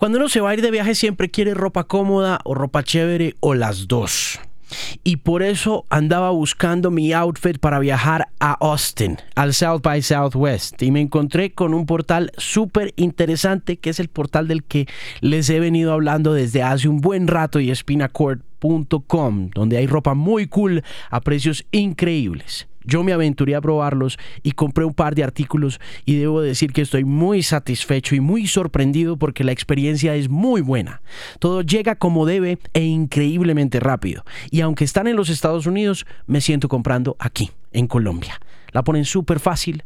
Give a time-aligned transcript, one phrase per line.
[0.00, 3.34] Cuando uno se va a ir de viaje siempre quiere ropa cómoda o ropa chévere
[3.40, 4.40] o las dos.
[5.04, 10.80] Y por eso andaba buscando mi outfit para viajar a Austin, al South by Southwest.
[10.80, 14.86] Y me encontré con un portal súper interesante que es el portal del que
[15.20, 20.14] les he venido hablando desde hace un buen rato y es pinacord.com, donde hay ropa
[20.14, 22.68] muy cool a precios increíbles.
[22.90, 26.82] Yo me aventuré a probarlos y compré un par de artículos y debo decir que
[26.82, 31.00] estoy muy satisfecho y muy sorprendido porque la experiencia es muy buena.
[31.38, 34.24] Todo llega como debe e increíblemente rápido.
[34.50, 38.40] Y aunque están en los Estados Unidos, me siento comprando aquí, en Colombia.
[38.72, 39.84] La ponen súper fácil,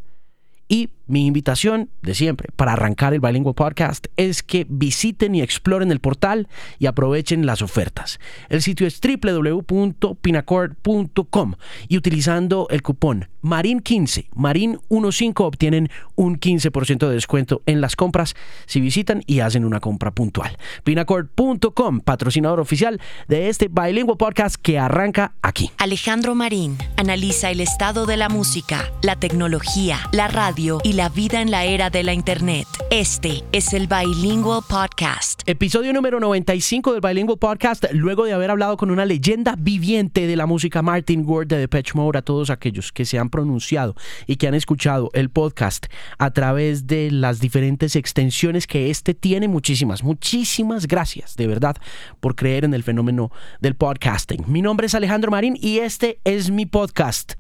[0.67, 5.93] y mi invitación de siempre para arrancar el Bilingual Podcast es que visiten y exploren
[5.93, 8.21] el portal y aprovechen las ofertas.
[8.49, 11.55] El sitio es www.pinacord.com
[11.89, 18.35] y utilizando el cupón MARIN15, MARIN15 obtienen un 15% de descuento en las compras
[18.67, 20.57] si visitan y hacen una compra puntual.
[20.83, 25.71] Pinacord.com, patrocinador oficial de este Bilingual Podcast que arranca aquí.
[25.77, 31.43] Alejandro Marín analiza el estado de la música, la tecnología, la radio y la vida
[31.43, 32.69] en la era de la Internet.
[32.89, 35.43] Este es el Bilingual Podcast.
[35.45, 40.37] Episodio número 95 del Bilingual Podcast, luego de haber hablado con una leyenda viviente de
[40.37, 43.97] la música, Martin Ward de Depeche Mode, a todos aquellos que se han pronunciado
[44.29, 45.87] y que han escuchado el podcast
[46.19, 49.49] a través de las diferentes extensiones que este tiene.
[49.49, 51.77] Muchísimas, muchísimas gracias, de verdad,
[52.21, 54.45] por creer en el fenómeno del podcasting.
[54.47, 57.33] Mi nombre es Alejandro Marín y este es mi podcast,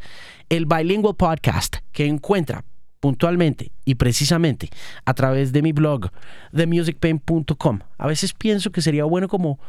[0.49, 2.65] el Bilingual Podcast, que encuentra
[3.05, 4.71] puntualmente y precisamente
[5.05, 6.09] a través de mi blog,
[6.57, 7.81] themusicpain.com.
[7.99, 9.61] A veces pienso que sería bueno como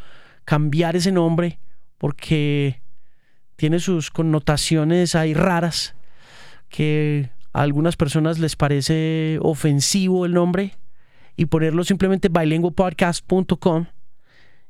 [0.45, 1.59] cambiar ese nombre
[1.97, 2.81] porque
[3.57, 5.95] tiene sus connotaciones ahí raras
[6.69, 10.77] que a algunas personas les parece ofensivo el nombre
[11.35, 13.87] y ponerlo simplemente bilingualpodcast.com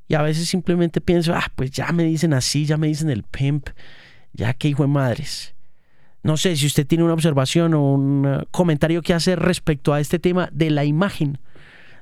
[0.07, 3.21] y a veces simplemente pienso, ah, pues ya me dicen así, ya me dicen el
[3.21, 3.69] pimp,
[4.33, 5.54] ya que hijo de madres.
[6.25, 9.99] No sé si usted tiene una observación o un eh, comentario que hacer respecto a
[9.99, 11.37] este tema de la imagen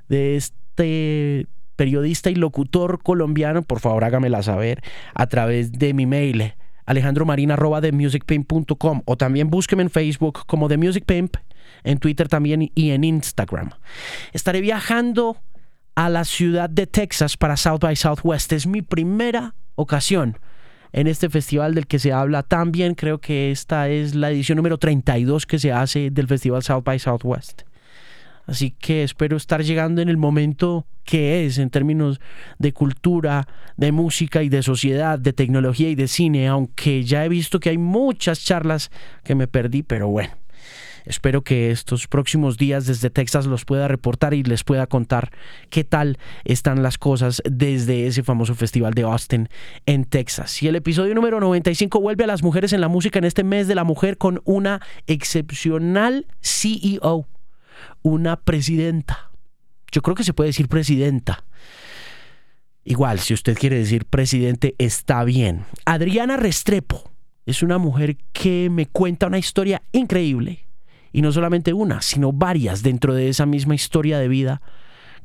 [0.08, 4.82] de este periodista y locutor colombiano, por favor hágamela saber
[5.14, 6.54] a través de mi mail
[6.86, 11.04] alejandromarina.com o también búsqueme en Facebook como The Music
[11.84, 13.72] en Twitter también y en Instagram.
[14.32, 15.36] Estaré viajando
[15.96, 18.54] a la ciudad de Texas para South by Southwest.
[18.54, 20.38] Es mi primera ocasión
[20.94, 22.96] en este festival del que se habla también.
[22.96, 27.00] Creo que esta es la edición número 32 que se hace del Festival South by
[27.00, 27.64] Southwest.
[28.46, 32.20] Así que espero estar llegando en el momento que es en términos
[32.60, 37.30] de cultura, de música y de sociedad, de tecnología y de cine, aunque ya he
[37.30, 38.92] visto que hay muchas charlas
[39.24, 40.43] que me perdí, pero bueno.
[41.06, 45.32] Espero que estos próximos días desde Texas los pueda reportar y les pueda contar
[45.70, 49.50] qué tal están las cosas desde ese famoso festival de Austin
[49.86, 50.64] en Texas.
[50.64, 53.68] Y el episodio número 95 vuelve a las mujeres en la música en este mes
[53.68, 57.28] de la mujer con una excepcional CEO,
[58.02, 59.32] una presidenta.
[59.92, 61.44] Yo creo que se puede decir presidenta.
[62.86, 65.66] Igual, si usted quiere decir presidente, está bien.
[65.86, 67.12] Adriana Restrepo
[67.46, 70.63] es una mujer que me cuenta una historia increíble
[71.14, 74.62] y no solamente una, sino varias dentro de esa misma historia de vida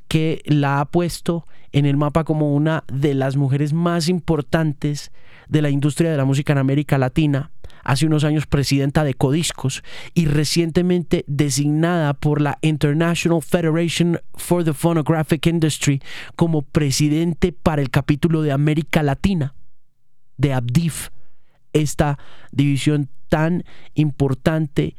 [0.06, 5.10] que la ha puesto en el mapa como una de las mujeres más importantes
[5.48, 7.50] de la industria de la música en América Latina,
[7.84, 9.82] hace unos años presidenta de Codiscos
[10.14, 16.02] y recientemente designada por la International Federation for the Phonographic Industry
[16.36, 19.54] como presidente para el capítulo de América Latina
[20.36, 21.08] de ABDIF,
[21.72, 22.18] esta
[22.52, 24.96] división tan importante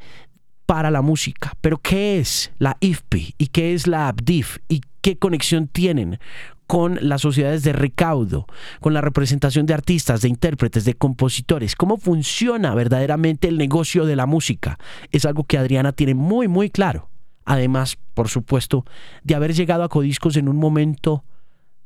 [0.70, 1.52] para la música.
[1.60, 6.20] Pero ¿qué es la IFPI y qué es la ABDIF y qué conexión tienen
[6.68, 8.46] con las sociedades de recaudo,
[8.78, 11.74] con la representación de artistas, de intérpretes, de compositores?
[11.74, 14.78] ¿Cómo funciona verdaderamente el negocio de la música?
[15.10, 17.08] Es algo que Adriana tiene muy, muy claro.
[17.44, 18.84] Además, por supuesto,
[19.24, 21.24] de haber llegado a Codiscos en un momento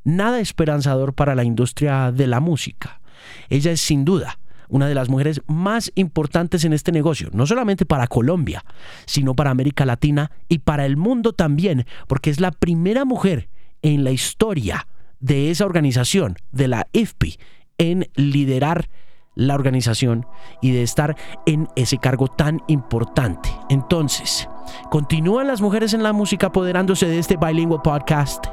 [0.03, 3.00] nada esperanzador para la industria de la música.
[3.49, 4.38] Ella es sin duda
[4.69, 8.64] una de las mujeres más importantes en este negocio, no solamente para Colombia,
[9.06, 13.49] sino para América Latina y para el mundo también, porque es la primera mujer
[13.82, 14.87] en la historia
[15.20, 17.38] de esa organización, de la IFPI,
[17.78, 18.88] en liderar
[19.34, 20.26] la organización
[20.62, 21.16] y de estar
[21.46, 23.50] en ese cargo tan importante.
[23.69, 24.49] Entonces,
[24.90, 28.46] continúan las mujeres en la música apoderándose de este Bilingual Podcast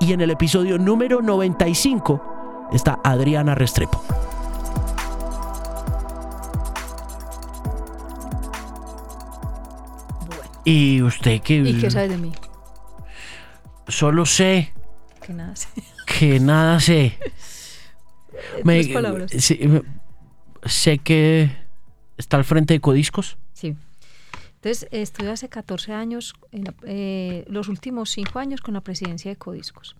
[0.00, 4.37] y en el episodio número 95 está Adriana Restrepo.
[10.68, 11.56] ¿Y usted qué?
[11.56, 12.32] ¿Y qué sabe de mí?
[13.88, 14.72] Solo sé
[15.28, 15.68] que nada sé.
[16.06, 17.18] Que nada sé.
[18.64, 19.30] Me, palabras.
[20.64, 21.50] sé que
[22.16, 23.36] está al frente de Codiscos.
[23.52, 23.76] Sí.
[24.54, 26.34] Entonces, estuve hace 14 años,
[26.84, 29.96] eh, los últimos 5 años con la presidencia de Codiscos.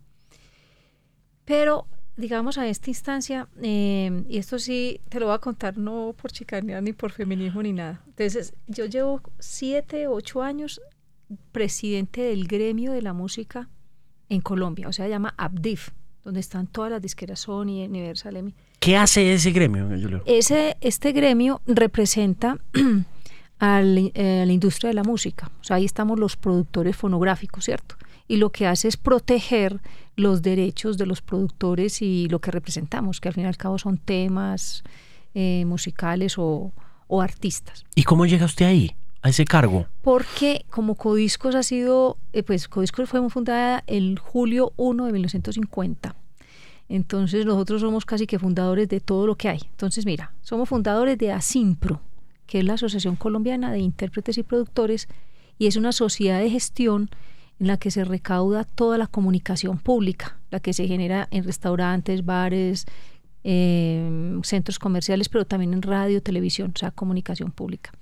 [1.45, 1.87] Pero,
[2.19, 6.33] digamos, a esta instancia, eh, y esto sí te lo voy a contar no por
[6.33, 8.03] chicanear ni por feminismo ni nada.
[8.09, 10.81] Entonces, yo llevo 7, 8 años
[11.53, 13.69] presidente del gremio de la música
[14.29, 15.91] en Colombia, o sea, se llama ABDIF,
[16.25, 18.55] donde están todas las disqueras Sony, Universal, EMI.
[18.81, 19.89] ¿Qué hace ese gremio?
[20.27, 23.05] Ese, este gremio representa eh,
[23.61, 25.53] a la industria de la música.
[25.61, 27.95] O sea, ahí estamos los productores fonográficos, ¿cierto?
[28.29, 29.81] Y lo que hace es proteger
[30.17, 33.79] los derechos de los productores y lo que representamos, que al fin y al cabo
[33.79, 34.85] son temas
[35.35, 36.73] eh, musicales o,
[37.23, 37.87] artistas.
[37.95, 38.95] ¿Y cómo llega usted ahí?
[39.21, 39.87] a ese cargo?
[40.03, 46.15] Porque como Codiscos ha sido, eh, pues Codiscos fue fundada el julio 1 de 1950.
[46.89, 49.61] Entonces nosotros somos casi que fundadores de todo lo que hay.
[49.71, 52.01] Entonces mira, somos fundadores de ASIMPRO,
[52.47, 55.09] que es la Asociación Colombiana de Intérpretes y Productores,
[55.59, 57.11] y es una sociedad de gestión
[57.61, 62.25] en la que se recauda toda la comunicación pública, la que se genera en restaurantes,
[62.25, 62.87] bares,
[63.45, 67.93] eh, centros comerciales, pero también en radio, televisión, o sea, comunicación pública.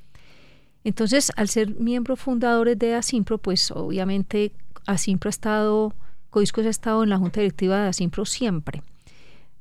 [0.84, 4.52] Entonces, al ser miembros fundadores de ASIMPRO, pues obviamente
[4.86, 5.94] ASIMPRO ha estado,
[6.30, 8.82] Codiscos ha estado en la junta directiva de ASIMPRO siempre.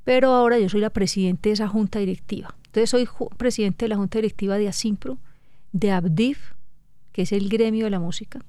[0.04, 2.54] Pero ahora yo soy la presidente de esa junta directiva.
[2.66, 5.18] Entonces soy presidente de la junta directiva de ASIMPRO,
[5.72, 6.52] de ABDIF,
[7.12, 8.40] que es el gremio de la música.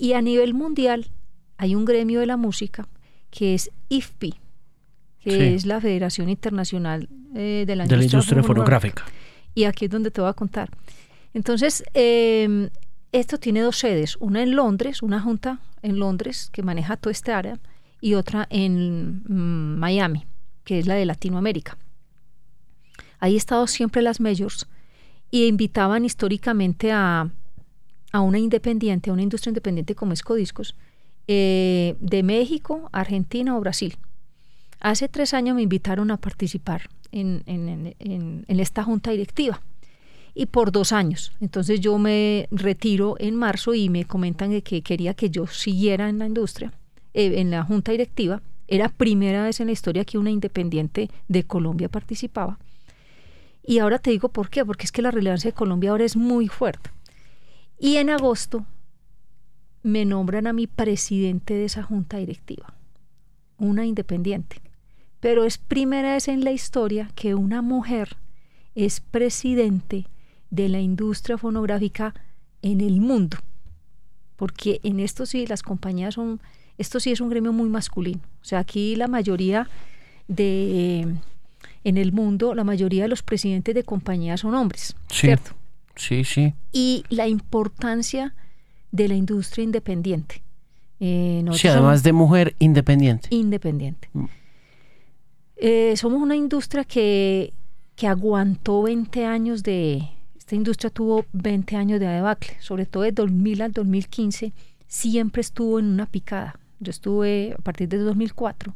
[0.00, 1.10] Y a nivel mundial
[1.56, 2.86] hay un gremio de la música
[3.30, 4.34] que es IFPI,
[5.20, 9.04] que es la Federación Internacional eh, de la, Industria, Fonográfica.
[9.56, 10.70] Y aquí es donde te voy a contar.
[11.34, 12.70] Entonces, em,
[13.10, 17.36] esto tiene dos sedes, una en Londres, una junta en Londres que maneja toda esta
[17.36, 17.58] área,
[18.00, 20.26] y otra en mm, Miami,
[20.62, 21.76] que es la de Latinoamérica.
[23.18, 24.68] Ahí he estado siempre las majors
[25.32, 27.30] y invitaban históricamente a,
[28.14, 30.74] una independiente, a una industria independiente como Escodiscos,
[31.26, 33.96] eh, de México, Argentina o Brasil.
[34.80, 37.94] Hace tres años me invitaron a participar en
[38.48, 39.60] esta junta directiva
[40.38, 41.32] y por dos años.
[41.40, 46.20] Entonces yo me retiro en marzo y me comentan que quería que yo siguiera en
[46.20, 46.72] la industria,
[47.12, 48.40] eh, en la junta directiva.
[48.68, 52.56] Era primera vez en la historia que una independiente de Colombia participaba.
[53.66, 56.16] Y ahora te digo por qué, porque es que la relevancia de Colombia ahora es
[56.16, 56.90] muy fuerte.
[57.78, 58.66] Y en agosto
[59.82, 62.74] me nombran a mi presidente de esa junta directiva,
[63.56, 64.60] una independiente.
[65.20, 68.16] Pero es primera vez en la historia que una mujer
[68.74, 70.06] es presidente
[70.50, 72.14] de la industria fonográfica
[72.62, 73.38] en el mundo.
[74.36, 76.40] Porque en esto sí las compañías son,
[76.78, 78.20] esto sí es un gremio muy masculino.
[78.40, 79.68] O sea, aquí la mayoría
[80.28, 81.16] de,
[81.82, 85.57] en el mundo, la mayoría de los presidentes de compañías son hombres, ¿cierto?
[85.98, 86.54] Sí, sí.
[86.72, 88.34] Y la importancia
[88.90, 90.42] de la industria independiente.
[91.00, 93.28] Eh, sí, además de mujer independiente.
[93.30, 94.08] Independiente.
[94.12, 94.24] Mm.
[95.56, 97.52] Eh, somos una industria que,
[97.94, 100.08] que aguantó 20 años de,
[100.48, 104.54] esta industria tuvo 20 años de debacle, sobre todo de 2000 al 2015,
[104.86, 106.58] siempre estuvo en una picada.
[106.80, 108.74] Yo estuve a partir de 2004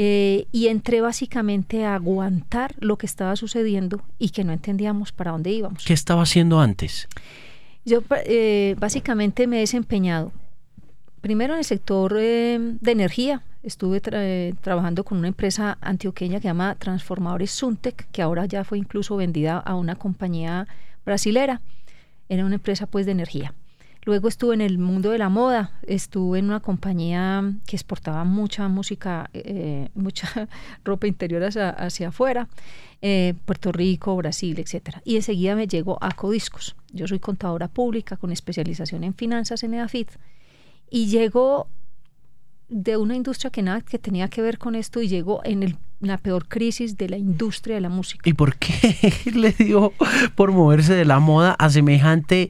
[0.00, 5.32] eh, y entré básicamente a aguantar lo que estaba sucediendo y que no entendíamos para
[5.32, 5.84] dónde íbamos.
[5.84, 7.08] ¿Qué estaba haciendo antes?
[7.84, 10.30] Yo eh, básicamente me he desempeñado
[11.20, 13.42] primero en el sector eh, de energía.
[13.64, 18.78] Estuve trabajando con una empresa antioqueña que se llama Transformadores Suntec, que ahora ya fue
[18.78, 20.68] incluso vendida a una compañía
[21.04, 21.60] brasilera.
[22.28, 23.52] Era una empresa pues de energía.
[24.08, 28.66] Luego estuve en el mundo de la moda, estuve en una compañía que exportaba mucha
[28.66, 30.48] música, eh, mucha
[30.82, 32.48] ropa interior hacia, hacia afuera,
[33.02, 34.96] eh, Puerto Rico, Brasil, etc.
[35.04, 36.74] Y enseguida me llegó a Codiscos.
[36.90, 40.08] Yo soy contadora pública con especialización en finanzas en EDAFIT
[40.88, 41.68] y llegó
[42.70, 46.16] de una industria que nada que tenía que ver con esto y llegó en la
[46.16, 48.26] peor crisis de la industria de la música.
[48.26, 49.92] ¿Y por qué le dio
[50.34, 52.48] por moverse de la moda a semejante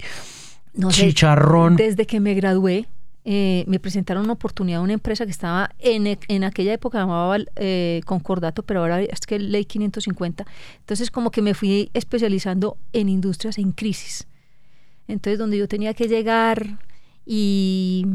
[0.88, 1.76] chicharrón?
[1.76, 2.87] desde que me gradué,
[3.25, 7.37] eh, me presentaron una oportunidad a una empresa que estaba en, en aquella época llamaba
[7.56, 10.47] eh, Concordato, pero ahora es que Ley 550.
[10.78, 14.26] Entonces como que me fui especializando en industrias en crisis.
[15.08, 16.78] Entonces donde yo tenía que llegar
[17.26, 18.06] y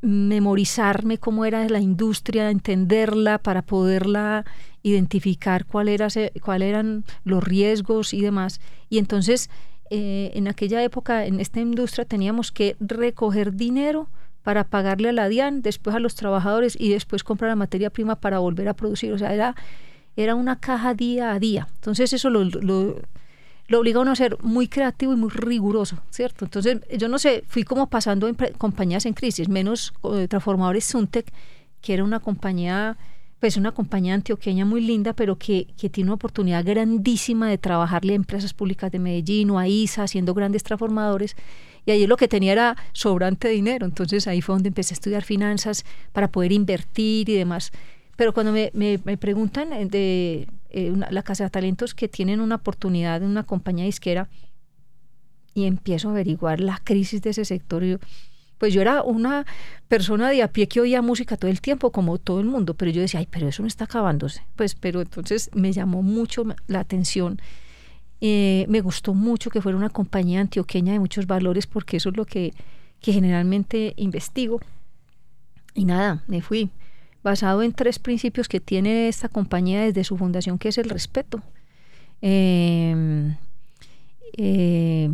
[0.00, 4.44] memorizarme cómo era la industria, entenderla para poderla
[4.82, 6.08] identificar cuál era,
[6.42, 8.60] cuál eran los riesgos y demás.
[8.88, 9.50] Y entonces,
[9.90, 14.08] eh, en aquella época, en esta industria, teníamos que recoger dinero
[14.42, 18.16] para pagarle a la DIAN, después a los trabajadores y después comprar la materia prima
[18.16, 19.12] para volver a producir.
[19.12, 19.54] O sea, era,
[20.16, 21.68] era una caja día a día.
[21.74, 22.96] Entonces eso lo, lo,
[23.78, 26.44] obliga a uno a ser muy creativo y muy riguroso, ¿cierto?
[26.44, 31.30] Entonces yo no sé, fui como pasando en compañías en crisis, menos eh, transformadores Suntec,
[31.82, 32.96] que era una compañía
[33.40, 38.12] pues una compañía antioqueña muy linda, pero que, que, tiene una oportunidad grandísima de trabajarle
[38.12, 41.36] a empresas públicas de Medellín o a ISA, haciendo grandes transformadores.
[41.86, 43.86] Y allí lo que tenía era sobrante dinero.
[43.86, 47.70] Entonces ahí fue donde empecé a estudiar finanzas para poder invertir y demás.
[48.16, 53.22] Pero cuando me, me, preguntan de eh, la Casa de Talentos que tienen una oportunidad
[53.22, 54.28] en una compañía disquera
[55.54, 57.98] y empiezo a averiguar la crisis de ese sector, yo,
[58.58, 59.46] pues yo era una
[59.86, 62.90] persona de a pie que oía música todo el tiempo, como todo el mundo, pero
[62.90, 64.42] yo decía, ay, pero eso no está acabándose.
[64.56, 67.40] Pues, pero entonces me llamó mucho la atención.
[68.20, 72.16] Eh, me gustó mucho que fuera una compañía antioqueña de muchos valores, porque eso es
[72.16, 72.52] lo que,
[73.00, 74.60] generalmente investigo.
[75.74, 76.70] Y nada, me fui
[77.22, 81.42] basado en tres principios que tiene esta compañía desde su fundación, que es el respeto.
[82.20, 83.36] Eh,
[84.36, 85.10] eh,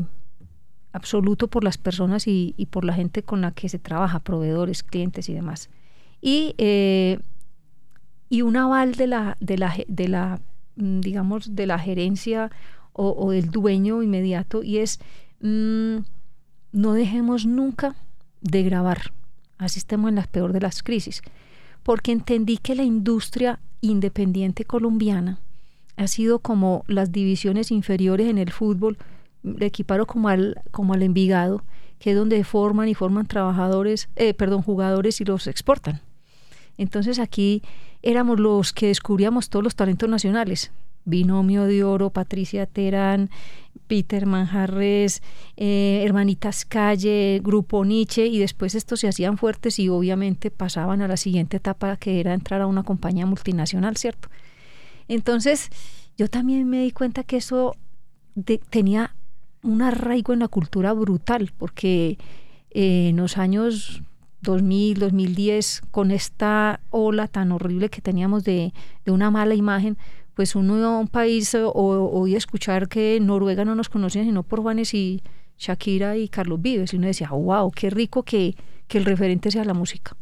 [0.95, 5.29] absoluto por las personas y, por la gente con la que se trabaja, proveedores, clientes
[5.29, 5.69] y demás.
[6.23, 7.19] Y, eh,
[8.31, 10.41] y un aval de la, de la, de la,
[10.77, 12.53] mm, digamos, de la gerencia
[12.93, 15.01] o, del dueño inmediato y es
[15.41, 15.97] mm,
[16.71, 17.97] no dejemos nunca
[18.41, 19.13] de grabar.
[19.59, 21.23] Así estemos en la peor de las crisis.
[21.83, 25.41] Porque entendí que la industria independiente colombiana
[25.97, 28.97] ha sido como las divisiones inferiores en el fútbol,
[29.45, 31.63] le equiparon como al, como al Envigado,
[31.99, 36.01] que es donde forman y forman trabajadores, eh, perdón, jugadores y los exportan.
[36.77, 37.63] Entonces aquí
[38.03, 40.73] éramos los que descubríamos todos los talentos nacionales.
[41.05, 43.31] Binomio de Oro, Patricia Terán,
[43.87, 45.23] Peter Manjarres,
[45.57, 51.09] eh, Hermanitas Calle, Grupo Nietzsche, y después estos se hacían fuertes y obviamente pasaban a
[51.09, 54.31] la siguiente etapa que era entrar a una compañía multinacional, ¿cierto?
[55.07, 55.69] Entonces
[56.17, 57.77] yo también me di cuenta que eso
[58.71, 59.15] tenía
[59.65, 62.19] un arraigo en la cultura brutal, porque
[62.71, 64.03] eh, en los años
[64.43, 68.73] 2000, 2010, con esta ola tan horrible que teníamos de,
[69.07, 69.97] una mala imagen,
[70.35, 74.43] pues uno iba a un país o, oía escuchar que Noruega no nos conocía sino
[74.43, 75.23] por Juanes y
[75.57, 78.55] Shakira y Carlos Vives, y uno decía, wow, qué rico que,
[78.87, 80.15] que el referente sea la música,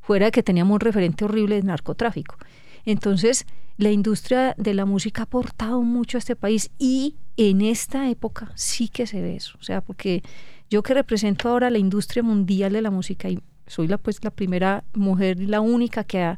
[0.00, 2.36] fuera de que teníamos un referente horrible de narcotráfico.
[2.84, 3.46] Entonces,
[3.76, 8.52] la industria de la música ha aportado mucho a este país y en esta época
[8.54, 9.56] sí que se ve eso.
[9.60, 10.22] O sea, porque
[10.70, 14.30] yo que represento ahora la industria mundial de la música y soy la, pues, la
[14.30, 16.36] primera mujer la única que,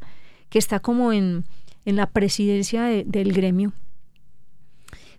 [0.49, 1.45] que está como en,
[1.85, 3.73] en la presidencia del gremio,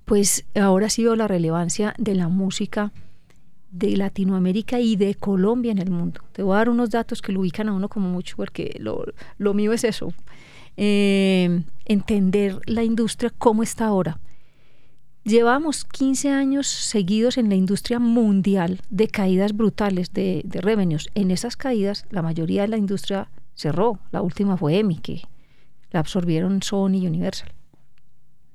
[0.06, 2.92] pues ahora sí veo la relevancia de la música
[3.72, 6.22] de Latinoamérica y de Colombia en el mundo.
[6.32, 9.06] Te voy a dar unos datos que lo ubican a uno como mucho, porque lo,
[9.38, 10.12] lo mío es eso.
[10.78, 14.20] Eh, entender la industria cómo está ahora.
[15.24, 21.10] Llevamos 15 años seguidos en la industria mundial de caídas brutales de, de revenues.
[21.14, 24.00] En esas caídas, la mayoría de la industria cerró.
[24.12, 25.22] La última fue EMI, que
[25.92, 27.52] la absorbieron Sony y Universal.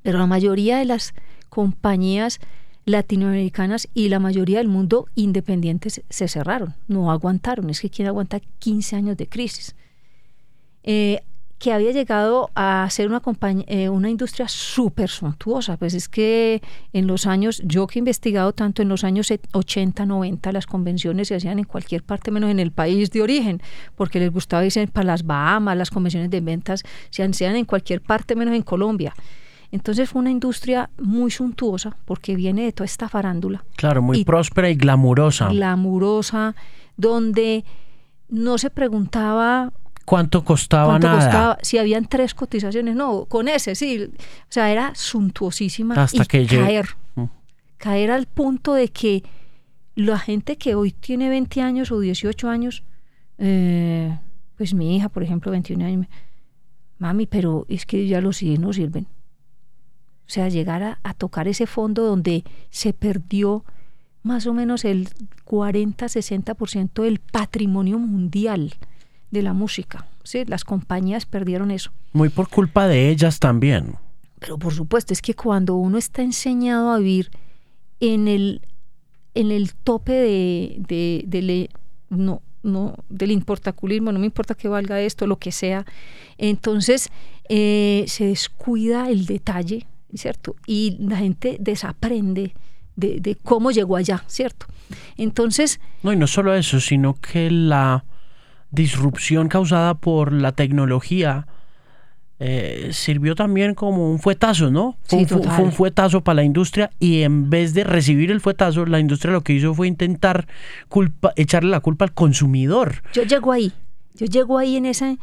[0.02, 1.14] Pero la mayoría de las
[1.48, 2.40] compañías
[2.86, 7.70] latinoamericanas y la mayoría del mundo independientes se cerraron, no aguantaron.
[7.70, 9.74] Es que quien aguanta 15 años de crisis.
[10.82, 11.22] Eh,
[11.64, 13.22] que había llegado a ser una,
[13.68, 15.78] eh, una industria súper suntuosa.
[15.78, 16.60] Pues es que
[16.92, 21.28] en los años, yo que he investigado tanto en los años 80, 90, las convenciones
[21.28, 23.62] se hacían en cualquier parte menos en el país de origen,
[23.96, 28.02] porque les gustaba irse para las Bahamas, las convenciones de ventas se hacían en cualquier
[28.02, 29.14] parte menos en Colombia.
[29.72, 33.64] Entonces fue una industria muy suntuosa porque viene de toda esta farándula.
[33.76, 35.48] Claro, muy próspera y glamurosa.
[35.48, 36.56] Glamurosa,
[36.98, 37.64] donde
[38.28, 39.72] no se preguntaba
[40.04, 41.58] cuánto costaba nada.
[41.62, 44.02] si habían tres cotizaciones, no, con ese, sí.
[44.02, 44.12] O
[44.48, 45.94] sea, era suntuosísima.
[45.94, 46.88] Hasta que caer.
[47.14, 47.24] Mm.
[47.78, 49.22] Caer al punto de que
[49.94, 52.82] la gente que hoy tiene 20 años o 18 años,
[53.38, 54.18] eh,
[54.56, 56.06] pues mi hija, por ejemplo, 21 años,
[56.98, 59.06] mami, pero es que ya los CDs no sirven.
[60.26, 63.64] O sea, llegar a, a tocar ese fondo donde se perdió
[64.22, 65.08] más o menos el
[65.44, 68.74] 40-60% del patrimonio mundial
[69.34, 70.06] de la música.
[70.22, 70.44] ¿sí?
[70.46, 71.90] Las compañías perdieron eso.
[72.12, 73.96] Muy por culpa de ellas también.
[74.40, 77.30] Pero por supuesto, es que cuando uno está enseñado a vivir
[78.00, 78.62] en el,
[79.34, 81.70] en el tope de, de, de
[82.08, 85.84] no, no, del importaculismo, no me importa que valga esto, lo que sea,
[86.38, 87.10] entonces
[87.48, 90.56] eh, se descuida el detalle, ¿cierto?
[90.66, 92.54] Y la gente desaprende
[92.96, 94.66] de, de cómo llegó allá, ¿cierto?
[95.16, 95.80] Entonces...
[96.02, 98.04] No, y no solo eso, sino que la
[98.74, 101.46] disrupción causada por la tecnología
[102.40, 104.96] eh, sirvió también como un fuetazo, ¿no?
[105.04, 105.56] Fue, Sí, un total.
[105.56, 109.32] fue un fuetazo para la industria y en vez de recibir el fuetazo, la industria
[109.32, 110.48] lo que hizo fue intentar
[110.88, 113.02] culpa, echarle la culpa al consumidor.
[113.12, 113.72] Yo llego ahí,
[114.14, 115.16] yo llego ahí en esa...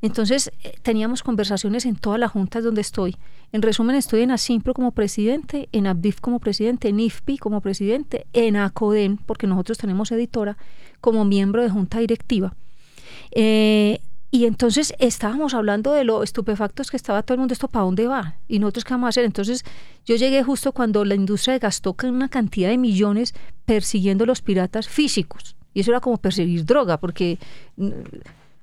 [0.00, 3.16] Entonces eh, teníamos conversaciones en todas las juntas donde estoy.
[3.52, 8.26] En resumen, estoy en ASIMPRO como presidente, en ABDIF como presidente, en IFPI como presidente,
[8.32, 10.56] en ACODEM, porque nosotros tenemos editora,
[11.00, 12.54] como miembro de junta directiva.
[13.32, 14.00] Eh,
[14.30, 18.08] y entonces estábamos hablando de lo estupefactos que estaba todo el mundo, esto para dónde
[18.08, 19.24] va y nosotros qué vamos a hacer.
[19.24, 19.64] Entonces
[20.04, 23.32] yo llegué justo cuando la industria gastó una cantidad de millones
[23.64, 25.54] persiguiendo los piratas físicos.
[25.72, 27.38] Y eso era como perseguir droga, porque
[27.76, 27.90] mm,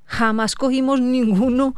[0.06, 1.74] jamás cogimos ninguno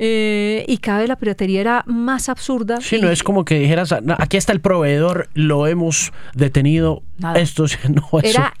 [0.00, 2.80] eh, y cada vez la piratería era más absurda.
[2.80, 7.02] Sí, y- no es como que dijeras, "No, aquí está el proveedor, lo hemos detenido,
[7.18, 7.38] Nada.
[7.38, 8.28] esto no, eso.
[8.28, 8.54] era,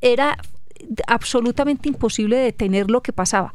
[0.00, 0.38] era
[1.06, 3.52] absolutamente imposible detener lo que pasaba.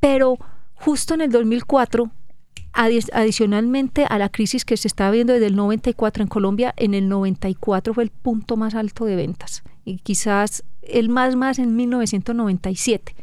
[0.00, 0.38] Pero
[0.74, 2.10] justo en el 2004,
[2.72, 6.94] adi- adicionalmente a la crisis que se estaba viendo desde el 94 en Colombia, en
[6.94, 11.74] el 94 fue el punto más alto de ventas y quizás el más más en
[11.76, 13.14] 1997.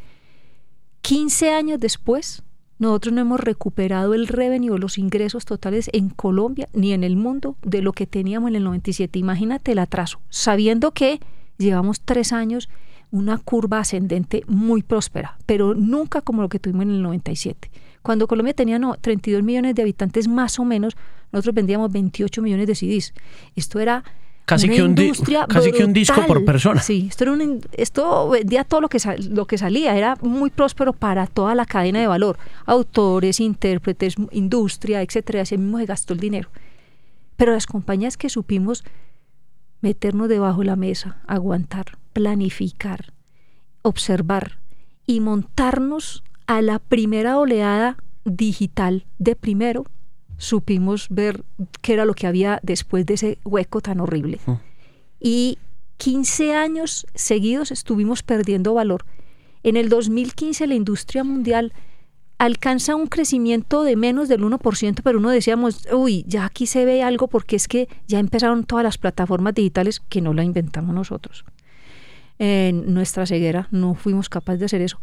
[1.01, 2.43] 15 años después,
[2.79, 7.55] nosotros no hemos recuperado el revenue los ingresos totales en Colombia ni en el mundo
[7.61, 9.19] de lo que teníamos en el 97.
[9.19, 11.19] Imagínate el atraso, sabiendo que
[11.57, 12.69] llevamos tres años
[13.13, 17.69] una curva ascendente muy próspera, pero nunca como lo que tuvimos en el 97.
[18.01, 20.95] Cuando Colombia tenía no, 32 millones de habitantes más o menos,
[21.31, 23.13] nosotros vendíamos 28 millones de CDs.
[23.55, 24.03] Esto era
[24.45, 26.81] Casi una que un industria casi que un disco por persona.
[26.81, 28.97] Sí, esto, era in- esto vendía todo lo que,
[29.29, 35.01] lo que salía, era muy próspero para toda la cadena de valor, autores, intérpretes, industria,
[35.03, 36.49] etcétera, así mismo se gastó el dinero.
[37.37, 38.83] Pero las compañías que supimos
[39.81, 43.13] meternos debajo de la mesa, aguantar, planificar,
[43.81, 44.59] observar
[45.05, 49.85] y montarnos a la primera oleada digital de primero,
[50.37, 51.43] supimos ver
[51.81, 54.39] qué era lo que había después de ese hueco tan horrible.
[54.45, 54.53] Mm.
[55.19, 55.57] Y
[55.97, 59.05] 15 años seguidos estuvimos perdiendo valor.
[59.63, 61.73] En el 2015 la industria mundial
[62.37, 67.01] alcanza un crecimiento de menos del 1%, pero uno decíamos, uy, ya aquí se ve
[67.01, 71.45] algo porque es que ya empezaron todas las plataformas digitales que no la inventamos nosotros.
[72.39, 74.99] En nuestra ceguera no fuimos capaces de hacer eso.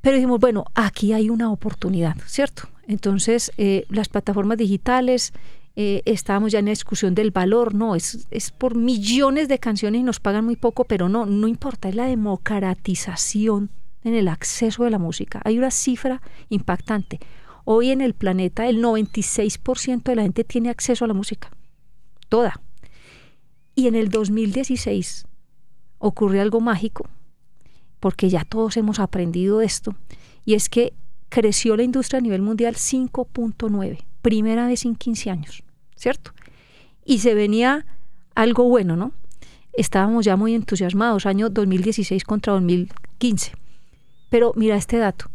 [0.00, 2.68] Pero dijimos, bueno, aquí hay una oportunidad, ¿cierto?
[2.86, 5.32] Entonces, eh, las plataformas digitales,
[5.76, 10.00] eh, estábamos ya en la discusión del valor, no, es, es por millones de canciones
[10.00, 13.70] y nos pagan muy poco, pero no, no importa, es la democratización
[14.02, 15.42] en el acceso de la música.
[15.44, 17.20] Hay una cifra impactante.
[17.64, 21.50] Hoy en el planeta el 96% de la gente tiene acceso a la música,
[22.28, 22.60] toda.
[23.74, 25.26] Y en el 2016
[26.00, 27.08] ocurrió algo mágico,
[28.00, 29.94] porque ya todos hemos aprendido esto,
[30.44, 30.92] y es que
[31.28, 35.62] creció la industria a nivel mundial 5.9, primera vez en 15 años,
[35.94, 36.32] ¿cierto?
[37.04, 37.86] Y se venía
[38.34, 39.12] algo bueno, ¿no?
[39.72, 43.52] Estábamos ya muy entusiasmados, año 2016 contra 2015.
[44.28, 45.26] Pero mira este dato.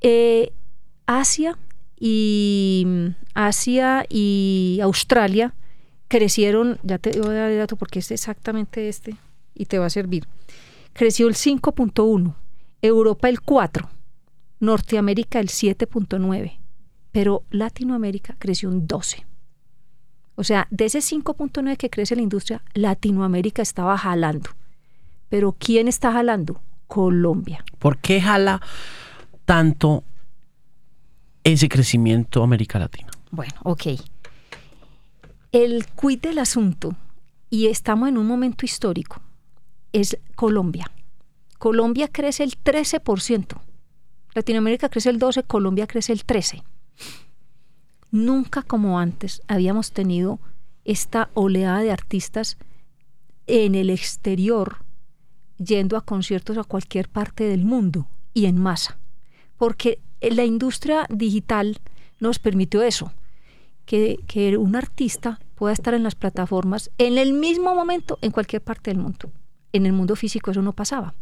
[0.00, 0.52] Eh,
[1.06, 1.58] Asia
[1.98, 2.86] y
[3.34, 5.54] Asia y Australia
[6.08, 9.16] crecieron, ya te voy a dar el dato porque es exactamente este
[9.54, 10.26] y te va a servir.
[10.92, 12.34] Creció el 5.1,
[12.82, 13.88] Europa el 4,
[14.60, 16.58] Norteamérica el 7.9,
[17.12, 19.26] pero Latinoamérica creció un 12.
[20.34, 24.50] O sea, de ese 5.9 que crece la industria, Latinoamérica estaba jalando.
[25.28, 26.60] Pero ¿quién está jalando?
[26.86, 27.64] Colombia.
[27.78, 28.60] ¿Por qué jala
[29.44, 30.02] tanto
[31.44, 33.10] ese crecimiento América Latina?
[33.30, 33.86] Bueno, ok.
[35.52, 36.94] El quid del asunto,
[37.48, 39.20] y estamos en un momento histórico,
[39.92, 40.90] es Colombia.
[41.58, 43.60] Colombia crece el 13%.
[44.34, 46.62] Latinoamérica crece el 12%, Colombia crece el 13%.
[48.12, 50.40] Nunca como antes habíamos tenido
[50.84, 52.56] esta oleada de artistas
[53.46, 54.78] en el exterior
[55.58, 58.98] yendo a conciertos a cualquier parte del mundo y en masa.
[59.56, 61.78] Porque la industria digital
[62.18, 63.12] nos permitió eso,
[63.84, 68.62] que, que un artista pueda estar en las plataformas en el mismo momento en cualquier
[68.62, 69.30] parte del mundo.
[69.72, 71.14] En el mundo físico eso no pasaba.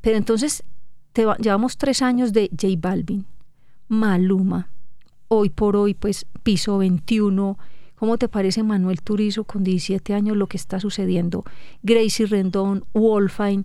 [0.00, 0.62] Pero entonces
[1.12, 3.24] te va- llevamos tres años de J Balvin,
[3.88, 4.68] Maluma,
[5.28, 7.58] hoy por hoy pues Piso 21,
[7.96, 11.44] ¿cómo te parece Manuel Turizo con 17 años lo que está sucediendo?
[11.82, 13.64] Gracie Rendón, Wolfine,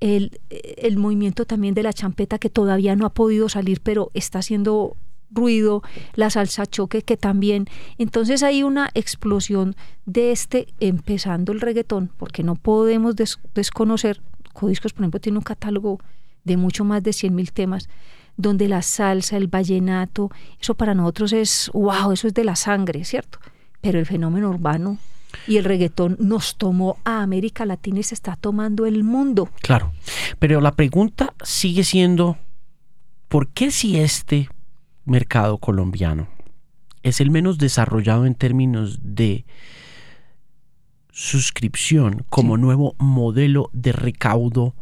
[0.00, 4.40] el, el movimiento también de la champeta que todavía no ha podido salir pero está
[4.40, 4.96] haciendo
[5.34, 5.82] ruido,
[6.14, 7.66] la salsa choque que también.
[7.98, 14.20] Entonces hay una explosión de este, empezando el reggaetón, porque no podemos des- desconocer,
[14.52, 15.98] Codiscos por ejemplo tiene un catálogo
[16.44, 17.88] de mucho más de 100 mil temas,
[18.36, 23.04] donde la salsa, el vallenato, eso para nosotros es, wow, eso es de la sangre,
[23.04, 23.38] ¿cierto?
[23.80, 24.98] Pero el fenómeno urbano
[25.46, 29.48] y el reggaetón nos tomó a América Latina y se está tomando el mundo.
[29.62, 29.92] Claro,
[30.38, 32.36] pero la pregunta sigue siendo,
[33.28, 34.48] ¿por qué si este
[35.04, 36.28] mercado colombiano
[37.04, 39.44] es el menos desarrollado en términos de
[41.12, 44.74] suscripción como nuevo modelo de recaudo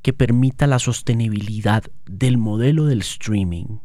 [0.00, 3.80] que permita la sostenibilidad del modelo del streaming.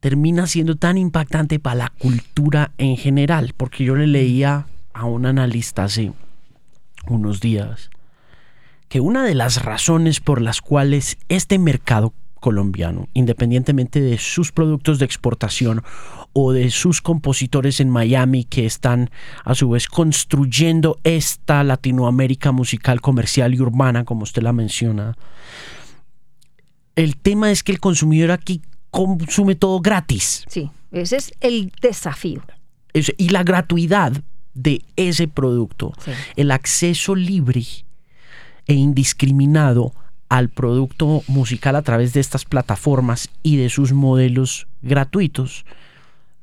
[0.00, 5.26] Termina siendo tan impactante para la cultura en general, porque yo le leía a un
[5.26, 6.12] analista hace
[7.06, 7.90] unos días
[8.88, 14.98] que una de las razones por las cuales este mercado colombiano, independientemente de sus productos
[14.98, 15.82] de exportación
[16.34, 19.10] o de sus compositores en Miami que están
[19.44, 25.16] a su vez construyendo esta Latinoamérica musical, comercial y urbana, como usted la menciona,
[26.96, 30.44] el tema es que el consumidor aquí consume todo gratis.
[30.48, 32.42] Sí, ese es el desafío.
[32.92, 34.12] y la gratuidad
[34.52, 35.94] de ese producto,
[36.36, 37.64] el acceso libre
[38.66, 39.94] e indiscriminado
[40.32, 45.66] al producto musical a través de estas plataformas y de sus modelos gratuitos,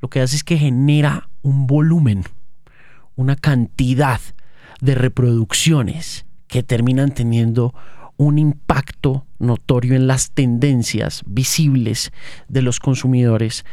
[0.00, 2.22] lo que hace es que genera un volumen,
[3.16, 4.20] una cantidad
[4.80, 7.74] de reproducciones que terminan teniendo
[8.16, 12.12] un impacto notorio en las tendencias visibles
[12.46, 13.64] de los consumidores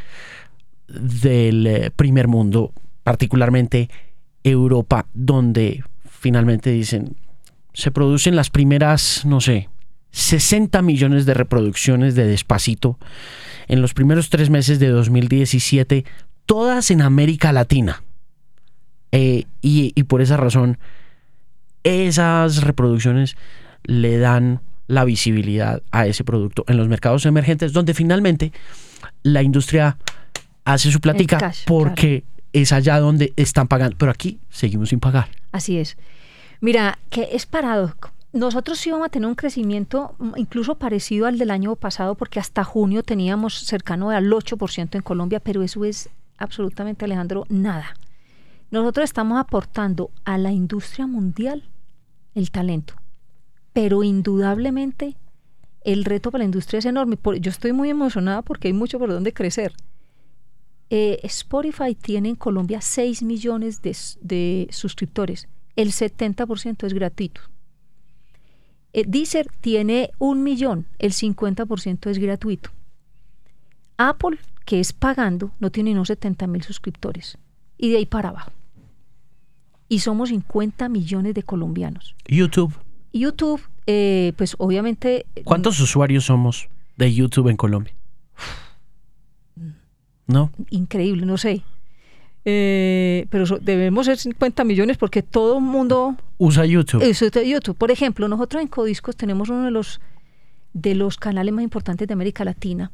[0.87, 3.87] del eh, primer mundo, particularmente
[4.43, 7.17] Europa, donde finalmente dicen,
[7.75, 9.69] se producen las primeras, no sé,
[10.11, 12.97] 60 millones de reproducciones de Despacito
[13.67, 16.05] en los primeros tres meses de 2017,
[16.45, 18.03] todas en América Latina.
[19.11, 20.77] Eh, y, y por esa razón,
[21.83, 23.35] esas reproducciones
[23.83, 28.51] le dan la visibilidad a ese producto en los mercados emergentes, donde finalmente
[29.23, 29.97] la industria
[30.65, 35.29] hace su plática porque es allá donde están pagando, pero aquí seguimos sin pagar.
[35.51, 35.97] Así es.
[36.59, 38.11] Mira, que es paradójico.
[38.33, 43.03] Nosotros íbamos a tener un crecimiento incluso parecido al del año pasado, porque hasta junio
[43.03, 47.95] teníamos cercano al 8% en Colombia, pero eso es absolutamente, Alejandro, nada.
[48.69, 51.63] Nosotros estamos aportando a la industria mundial
[52.35, 52.95] el talento,
[53.73, 55.15] pero indudablemente
[55.85, 57.17] el reto para la industria es enorme.
[57.39, 59.73] Yo estoy muy emocionada porque hay mucho por donde crecer.
[60.89, 65.47] Eh, Spotify tiene en Colombia 6 millones de, suscriptores.
[65.77, 67.41] El 70% es gratuito.
[68.97, 72.71] Eh, Deezer tiene un millón, el 50% es gratuito.
[73.97, 77.37] Apple, que es pagando, no tiene unos 70 mil suscriptores.
[77.77, 78.51] Y de ahí para abajo.
[79.87, 82.15] Y somos 50 millones de colombianos.
[82.25, 82.73] YouTube.
[83.13, 85.27] YouTube, eh, pues obviamente...
[85.43, 87.93] ¿Cuántos usuarios somos de YouTube en Colombia?
[90.25, 90.51] ¿No?
[90.71, 91.61] Increíble, no sé.
[92.49, 97.03] Eh, pero debemos ser 50 millones porque todo el mundo usa YouTube.
[97.03, 97.75] Usa YouTube.
[97.75, 99.99] Por ejemplo, nosotros en Codiscos tenemos uno de los
[100.73, 102.91] de los canales más importantes de América Latina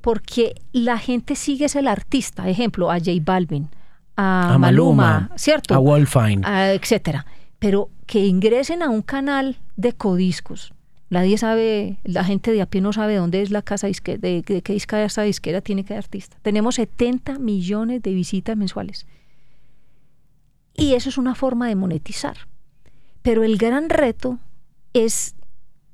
[0.00, 3.68] porque la gente sigue es el artista, ejemplo, a J Balvin,
[4.16, 5.74] a, Maluma, ¿cierto?
[5.74, 6.42] A Wolfine,
[6.74, 7.24] etcétera
[7.60, 10.72] pero que ingresen a un canal de codiscos.
[11.10, 14.42] Nadie sabe, la gente de a pie no sabe dónde es la casa disquera, de,
[14.42, 16.36] de qué disca esta disquera tiene que artista.
[16.42, 19.06] Tenemos 70 millones de visitas mensuales.
[20.74, 22.36] Y eso es una forma de monetizar.
[23.22, 24.38] Pero el gran reto
[24.94, 25.34] es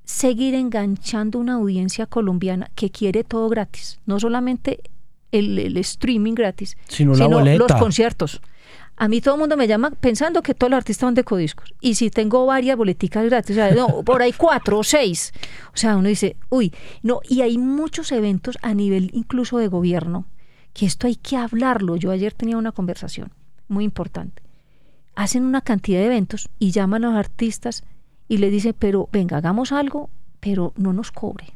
[0.04, 4.80] seguir enganchando una audiencia colombiana que quiere todo gratis, no solamente
[5.32, 8.40] el, streaming gratis, sino, sino los conciertos.
[8.98, 11.74] A mí todo el mundo me llama pensando que todos los artistas son de codiscos.
[11.80, 15.32] Y si tengo varias boleticas gratis, o sea, no, por ahí cuatro o seis.
[15.74, 20.24] O sea, uno dice, uy, no, y hay muchos eventos a nivel incluso de gobierno,
[20.72, 21.96] que esto hay que hablarlo.
[21.96, 23.32] Yo ayer tenía una conversación
[23.68, 24.42] muy importante.
[25.14, 27.84] Hacen una cantidad de eventos y llaman a los artistas
[28.28, 30.08] y le dicen, pero venga, hagamos algo,
[30.40, 31.52] pero no nos cobre.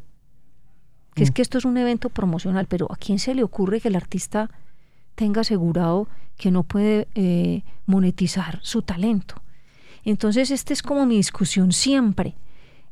[1.15, 1.33] Que es mm.
[1.33, 4.51] que esto es un evento promocional, pero ¿a quién se le ocurre que el artista
[5.15, 9.35] tenga asegurado que no puede eh, monetizar su talento.
[10.05, 12.35] Entonces, esta es como mi discusión siempre.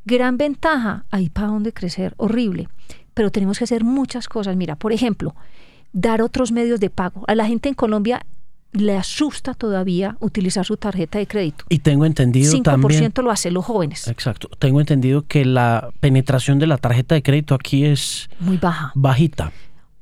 [0.04, 2.68] Gran ventaja, hay para dónde crecer, horrible,
[3.14, 4.56] pero tenemos que hacer muchas cosas.
[4.56, 5.34] Mira, por ejemplo,
[5.92, 7.24] dar otros medios de pago.
[7.26, 8.24] A la gente en Colombia
[8.72, 11.64] le asusta todavía utilizar su tarjeta de crédito.
[11.68, 13.12] Y tengo entendido 5% también...
[13.16, 14.06] lo hacen los jóvenes.
[14.08, 14.48] Exacto.
[14.58, 18.28] Tengo entendido que la penetración de la tarjeta de crédito aquí es...
[18.40, 18.92] Muy baja.
[18.94, 19.52] Bajita.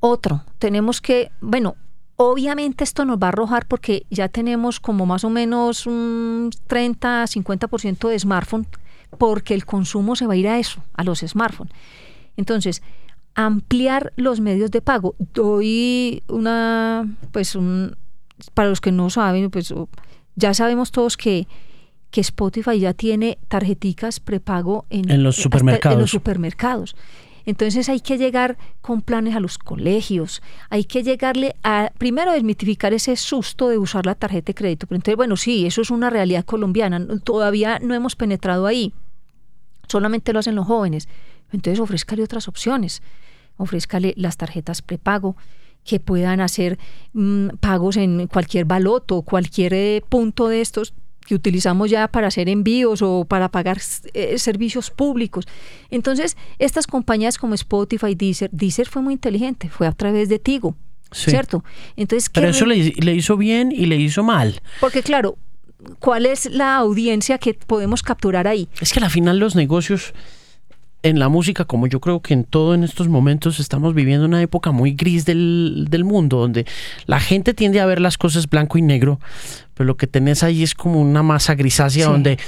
[0.00, 1.76] Otro, tenemos que, bueno,
[2.16, 7.24] Obviamente esto nos va a arrojar porque ya tenemos como más o menos un 30,
[7.24, 8.66] 50% de smartphone,
[9.18, 11.72] porque el consumo se va a ir a eso, a los smartphones.
[12.37, 12.83] Entonces,
[13.35, 15.14] ampliar los medios de pago.
[15.35, 17.96] Doy una, pues, un,
[18.55, 19.72] para los que no saben, pues,
[20.37, 21.46] ya sabemos todos que,
[22.11, 25.94] que Spotify ya tiene tarjeticas prepago en, los supermercados.
[25.96, 26.96] En los supermercados.
[27.46, 32.92] Entonces hay que llegar con planes a los colegios, hay que llegarle a, primero, desmitificar
[32.92, 34.87] ese susto de usar la tarjeta de crédito.
[34.88, 38.92] Pero entonces, bueno, sí, eso es una realidad colombiana, todavía no hemos penetrado ahí,
[39.88, 41.09] solamente lo hacen los jóvenes.
[41.52, 43.00] Entonces ofrezcale otras opciones,
[43.56, 45.37] ofrezcale las tarjetas prepago,
[45.85, 46.78] que puedan hacer
[47.12, 50.94] mm, pagos en cualquier baloto, cualquier eh, punto de estos
[51.26, 53.78] que utilizamos ya para hacer envíos o para pagar
[54.14, 55.46] eh, servicios públicos.
[55.90, 60.76] Entonces, estas compañías como Spotify, Deezer, Deezer fue muy inteligente, fue a través de Tigo,
[61.10, 61.64] ¿cierto?
[61.96, 64.60] Entonces, Pero eso le, le hizo bien y le hizo mal.
[64.80, 65.36] Porque claro,
[65.98, 68.68] ¿cuál es la audiencia que podemos capturar ahí?
[68.80, 70.14] Es que al final los negocios
[71.09, 74.42] en la música, como yo creo que en todo en estos momentos estamos viviendo una
[74.42, 76.66] época muy gris del, del, mundo, donde
[77.07, 79.21] la gente tiende a ver las cosas blanco y negro,
[79.75, 82.38] pero lo que tenés ahí es como una masa grisácea donde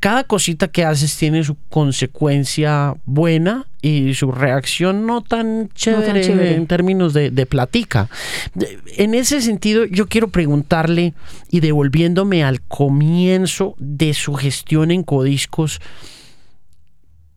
[0.00, 6.66] cada cosita que haces tiene su consecuencia buena y su reacción no tan chévere, en
[6.66, 8.08] términos de, de, platica.
[8.96, 11.12] En ese sentido, yo quiero preguntarle,
[11.50, 15.80] y devolviéndome al comienzo de su gestión en Codiscos,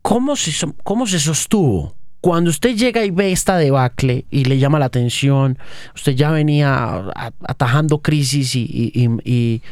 [0.08, 1.94] ¿cómo se, cómo se sostuvo?
[2.22, 5.58] Cuando usted llega y ve esta debacle y le llama la atención,
[5.94, 7.12] usted ya venía
[7.46, 9.62] atajando crisis y,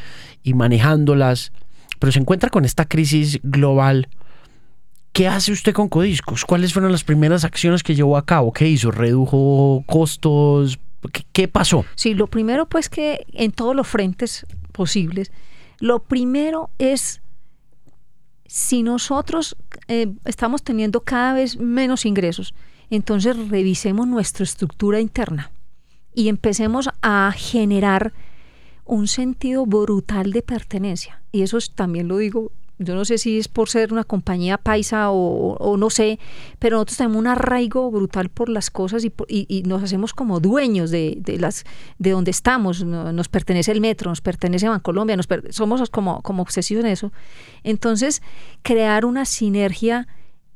[0.54, 1.52] manejándolas,
[1.98, 4.08] pero se encuentra con esta crisis global.
[5.12, 6.44] ¿Qué hace usted con Codiscos?
[6.44, 8.52] ¿Cuáles fueron las primeras acciones que llevó a cabo?
[8.52, 8.90] ¿Qué hizo?
[8.90, 10.78] ¿Redujo costos?
[11.12, 11.86] ¿Qué, qué pasó?
[11.94, 15.32] Sí, lo primero pues que en todos los frentes posibles,
[15.80, 17.22] lo primero es
[18.48, 19.56] si nosotros
[19.88, 22.54] eh, estamos teniendo cada vez menos ingresos,
[22.90, 25.50] entonces revisemos nuestra estructura interna
[26.14, 28.12] y empecemos a generar
[28.84, 31.20] un sentido brutal de pertenencia.
[31.32, 35.10] Y eso también lo digo yo no sé si es por ser una compañía paisa
[35.10, 36.18] o, no sé,
[36.58, 40.90] pero nosotros tenemos un arraigo brutal por las cosas y, y, nos hacemos como dueños
[40.90, 41.64] de, de, las
[41.98, 42.84] de donde estamos.
[42.84, 47.12] Nos pertenece el metro, nos pertenece Bancolombia, nos somos como, como obsesivos en eso.
[47.64, 48.22] Entonces,
[48.62, 50.06] crear una sinergia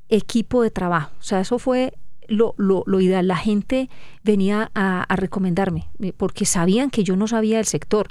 [0.09, 1.13] equipo de trabajo.
[1.21, 1.95] O sea, eso fue
[2.29, 3.27] lo, lo, ideal.
[3.27, 3.89] La gente
[4.23, 8.09] venía a, a, recomendarme porque sabían que yo no sabía del sector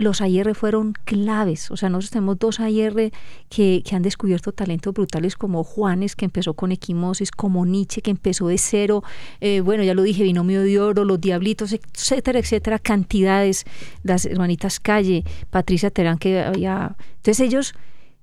[0.00, 1.70] los AIR fueron claves.
[1.70, 3.12] O sea, nosotros tenemos dos AIR
[3.48, 8.10] que, que, han descubierto talentos brutales como Juanes, que empezó con equimosis, como Nietzsche, que
[8.10, 9.04] empezó de cero.
[9.40, 13.64] Eh, bueno, ya lo dije, Binomio de Oro, Los Diablitos, etcétera, etcétera, cantidades.
[14.02, 16.96] Las hermanitas Calle, Patricia Terán, que había...
[17.16, 17.74] Entonces ellos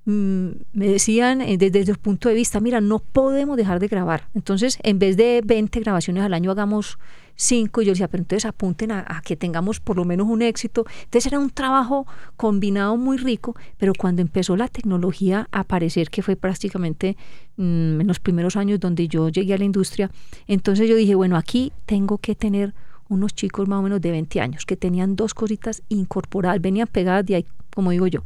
[0.08, 4.28] mm, me decían eh, desde, el punto de vista, mira, no podemos dejar de grabar.
[4.34, 6.98] Entonces, en vez de 20 grabaciones al año, hagamos
[7.36, 10.86] cinco, y yo decía, pero entonces apunten a, que tengamos por lo menos un éxito.
[11.04, 16.24] Entonces era un trabajo combinado muy rico, pero cuando empezó la tecnología a aparecer, que
[16.24, 17.16] fue prácticamente
[17.58, 20.10] mm, en los primeros años donde yo llegué a la industria,
[20.48, 22.74] entonces yo dije, bueno, aquí tengo que tener
[23.10, 27.26] unos chicos más o menos de 20 años que tenían dos cositas incorporadas, venían pegadas
[27.26, 28.24] de ahí, como digo yo.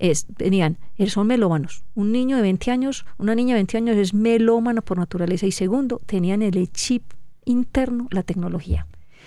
[0.00, 1.84] Es, venían, son melómanos.
[1.94, 5.46] Un niño de 20 años, una niña de 20 años es melómano por naturaleza.
[5.46, 7.04] Y segundo, tenían el chip
[7.44, 8.86] interno la tecnología.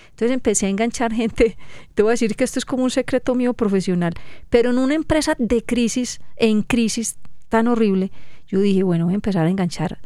[0.10, 1.58] Entonces empecé a enganchar gente,
[1.94, 4.14] te voy a decir que esto es como un secreto mío profesional,
[4.50, 7.18] pero en una empresa de crisis, en crisis
[7.50, 8.12] tan horrible,
[8.48, 10.00] yo dije, bueno, voy a empezar a enganchar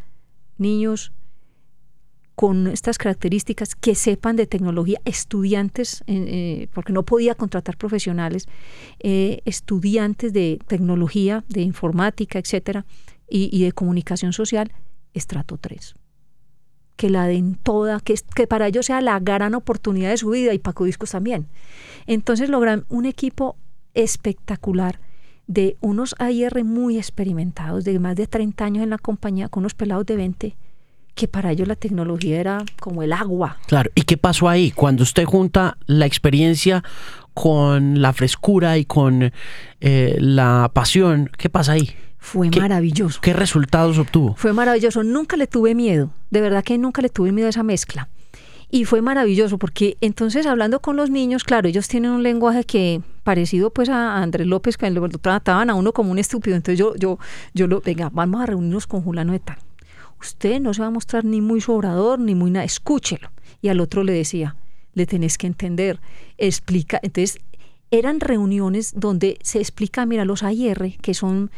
[0.58, 1.14] niños
[2.38, 8.46] con estas características que sepan de tecnología, estudiantes, eh, porque no podía contratar profesionales,
[9.00, 12.86] eh, estudiantes de tecnología, de informática, etcétera,
[13.28, 14.72] y, y de comunicación social,
[15.16, 15.96] estrato 3
[16.96, 20.54] que la den toda, que, que para ellos sea la gran oportunidad de su vida
[20.54, 21.48] y Paco Discos también.
[22.06, 23.56] Entonces logran un equipo
[23.94, 25.00] espectacular
[25.48, 29.74] de unos AIR muy experimentados, de más de 30 años en la compañía, con unos
[29.74, 30.58] pelados de 20,
[31.18, 33.58] que para ellos la tecnología era como el agua.
[33.68, 34.72] Claro, ¿y qué pasó ahí?
[34.72, 36.84] Cuando usted junta la experiencia
[37.34, 39.34] con la frescura y con
[39.82, 41.90] eh, la pasión, ¿qué pasa ahí?
[42.20, 43.20] Fue maravilloso.
[43.22, 44.36] ¿Qué resultados obtuvo?
[44.36, 45.04] Fue maravilloso.
[45.04, 46.12] Nunca le tuve miedo.
[46.30, 48.10] De verdad que nunca le tuve miedo a esa mezcla.
[48.70, 53.02] Y fue maravilloso porque entonces hablando con los niños, claro, ellos tienen un lenguaje que
[53.24, 56.56] parecido pues a Andrés López, que lo trataban a uno como un estúpido.
[56.56, 57.18] Entonces yo, yo,
[57.54, 59.58] yo lo, venga, vamos a reunirnos con Julano de tal.
[60.20, 63.32] Usted no se va a mostrar ni muy sobrador, ni muy nada, escúchelo.
[63.62, 64.56] Y al otro le decía,
[64.94, 66.00] le tenés que entender,
[66.38, 67.00] explica.
[67.02, 67.40] Entonces
[67.92, 71.52] eran reuniones donde se explica, mira, los AIR, que son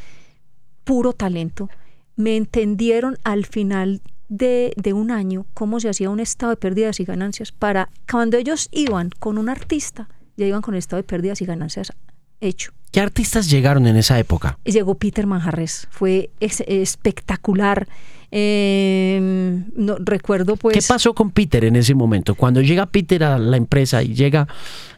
[0.84, 1.70] puro talento,
[2.16, 7.00] me entendieron al final de, de, un año cómo se hacía un estado de pérdidas
[7.00, 11.08] y ganancias para cuando ellos iban con un artista, ya iban con el estado de
[11.08, 11.94] pérdidas y ganancias
[12.42, 12.72] hecho.
[12.92, 14.58] ¿Qué artistas llegaron en esa época?
[14.66, 17.88] Llegó Peter Manjarres, fue es, espectacular.
[18.32, 20.76] Eh, no, recuerdo pues...
[20.76, 22.36] ¿Qué pasó con Peter en ese momento?
[22.36, 24.48] Cuando llega Peter a la empresa y llega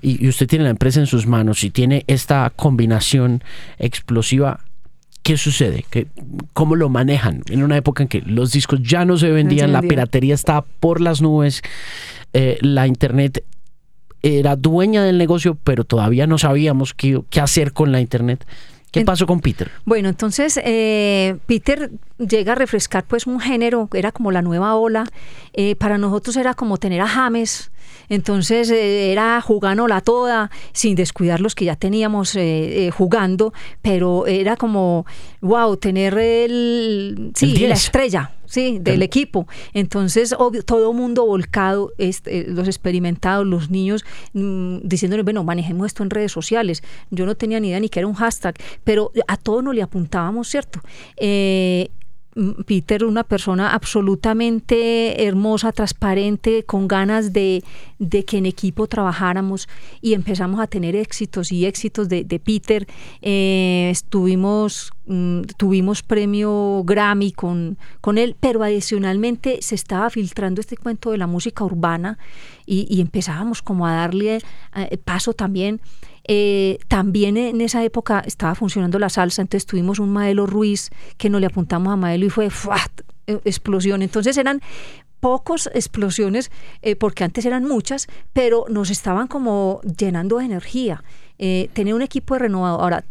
[0.02, 3.44] y, y usted tiene la empresa en sus manos y tiene esta combinación
[3.78, 4.62] explosiva,
[5.24, 5.86] ¿qué sucede?
[5.90, 6.08] ¿Qué,
[6.54, 7.44] ¿Cómo lo manejan?
[7.50, 10.36] En una época en que los discos ya no se vendían, no se la piratería
[10.36, 11.62] estaba por las nubes,
[12.34, 13.44] eh, la internet
[14.24, 18.46] era dueña del negocio, pero todavía no sabíamos qué, qué hacer con la internet.
[18.92, 19.72] ¿Qué pasó con Peter?
[19.86, 25.06] Bueno, entonces eh, Peter llega a refrescar pues un género, era como la nueva ola.
[25.54, 27.72] Eh, para nosotros era como tener a James,
[28.10, 34.58] entonces eh, era jugándola toda, sin descuidar los que ya teníamos eh, jugando, pero era
[34.58, 35.06] como,
[35.42, 37.84] wow, tener el, sí, El la 10.
[37.86, 38.32] estrella.
[38.46, 39.48] Sí, del El- equipo.
[39.74, 46.04] Entonces, obvio, todo mundo volcado, este, los experimentados, los niños, mm, diciéndoles, bueno, manejemos esto
[46.04, 46.84] en redes sociales.
[47.12, 49.82] Yo no tenía ni idea ni que era un hashtag, pero a todos nos le
[49.82, 50.82] apuntábamos, ¿cierto?
[51.16, 51.90] Eh,
[52.66, 57.64] Peter, una persona absolutamente hermosa, transparente, con ganas de,
[58.26, 59.68] que en equipo trabajáramos
[60.02, 62.88] y empezamos a tener éxitos y éxitos de, Peter.
[63.22, 63.94] Eh,
[65.06, 71.18] mm, tuvimos premio Grammy con, con él, pero adicionalmente se estaba filtrando este cuento de
[71.18, 72.18] la música urbana
[72.66, 74.40] y, y empezábamos como a darle
[74.76, 75.82] eh, paso también.
[76.28, 81.30] Eh, también en esa época estaba funcionando la salsa, entonces tuvimos un Maelo Ruiz que
[81.30, 83.02] nos le apuntamos a Maelo y fue ¡fuat!
[83.28, 84.02] Eh, explosión.
[84.02, 84.62] Entonces eran
[85.22, 91.04] pocos explosiones, eh, porque antes eran muchas, pero nos estaban como llenando de energía.
[91.38, 92.82] Eh, tener un equipo de renovado.
[92.82, 93.06] Ahora,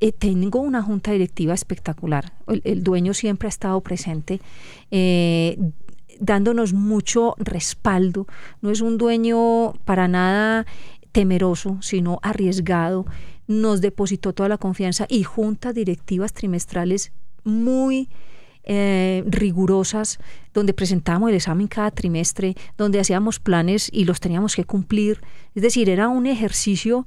[0.00, 2.32] eh, tengo una junta directiva espectacular.
[2.46, 4.40] El, dueño siempre ha estado presente.
[6.20, 8.26] dándonos mucho respaldo.
[8.60, 10.64] No es un dueño para nada
[11.14, 13.06] temeroso, sino arriesgado.
[13.46, 17.12] Nos depositó toda la confianza y juntas directivas trimestrales
[17.44, 18.08] muy
[18.64, 20.18] eh, rigurosas,
[20.52, 25.20] donde presentábamos el examen cada trimestre, donde hacíamos planes y los teníamos que cumplir.
[25.54, 27.06] Es decir, era un ejercicio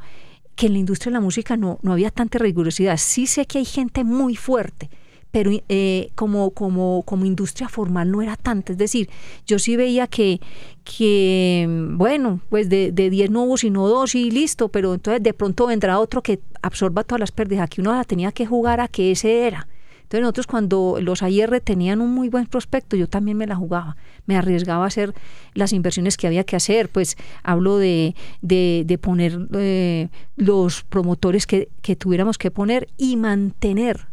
[0.55, 2.95] que en la industria de la música no, no había tanta rigurosidad.
[2.95, 4.89] Sí sé que hay gente muy fuerte,
[5.31, 8.71] pero eh, como, como, como industria formal no era tanto.
[8.71, 9.09] Es decir,
[9.45, 10.39] yo sí veía que,
[10.83, 15.33] que bueno, pues de, de 10 no hubo sino dos y listo, pero entonces de
[15.33, 17.65] pronto vendrá otro que absorba todas las pérdidas.
[17.65, 19.67] Aquí uno la tenía que jugar a que ese era.
[20.07, 23.97] Entonces nosotros cuando los AIR tenían un muy buen prospecto, yo también me la jugaba,
[24.25, 25.13] me arriesgaba a hacer
[25.53, 31.45] las inversiones que había que hacer, pues hablo de, de, de poner eh, los promotores
[31.45, 34.07] que, que tuviéramos que poner y mantener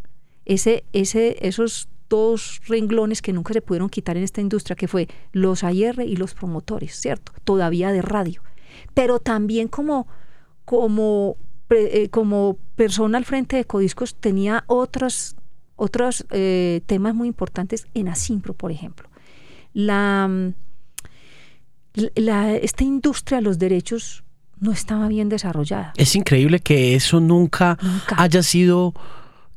[0.45, 5.09] ese, ese, esos dos renglones que nunca se pudieron quitar en esta industria, que fue
[5.33, 7.33] los AIR y los promotores, ¿cierto?
[7.45, 8.43] Todavía de radio.
[8.93, 10.07] Pero también como,
[10.65, 11.37] como,
[11.71, 15.37] eh, como persona al frente de Codiscos tenía otros,
[15.77, 19.09] otros eh, temas muy importantes en Asimpro, por ejemplo.
[19.73, 20.55] La, mm,
[22.17, 24.25] la- esta industria de los derechos
[24.61, 25.93] no estaba bien desarrollada.
[25.97, 28.17] Es increíble que eso nunca, Nunca.
[28.19, 28.95] haya sido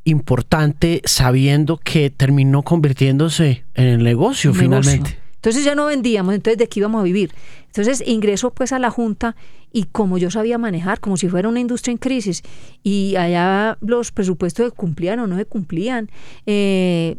[0.08, 5.18] importante sabiendo que terminó convirtiéndose en el negocio finalmente.
[5.36, 7.32] Entonces ya no vendíamos, entonces de qué íbamos a vivir.
[7.68, 9.36] Entonces ingreso pues a la junta
[9.72, 12.42] y como yo sabía manejar, como si fuera una industria en crisis,
[12.84, 16.10] y allá los presupuestos se cumplían o no se cumplían,
[16.46, 17.18] eh,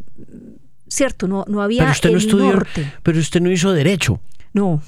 [0.88, 2.92] cierto, no, no había Pero usted no estudió, norte.
[3.02, 4.20] pero usted no hizo derecho.
[4.54, 4.82] No,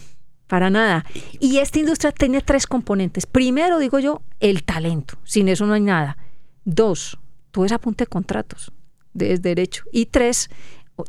[0.47, 1.05] para nada.
[1.39, 3.27] Y esta industria tiene tres componentes.
[3.27, 5.19] Primero, digo yo, el talento.
[5.23, 6.17] Sin eso no hay nada.
[6.65, 7.19] Dos,
[7.51, 8.73] todo es apunte de contratos,
[9.13, 9.85] de, derecho.
[9.93, 10.49] Y tres,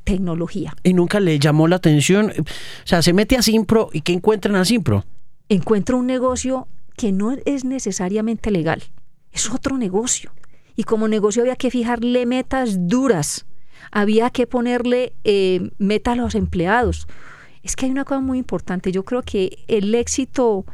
[0.03, 0.73] tecnología.
[0.83, 2.31] Y nunca le llamó la atención.
[2.31, 5.05] O sea, se mete a Simpro y ¿qué encuentran a Simpro?
[5.49, 8.83] Encuentro un negocio que no es necesariamente legal.
[9.31, 10.31] Es otro negocio.
[10.75, 13.45] Y como negocio había que fijarle metas duras.
[13.91, 17.07] Había que ponerle eh, metas a los empleados.
[17.63, 18.91] Es que hay una cosa muy importante.
[18.91, 20.65] Yo creo que el éxito,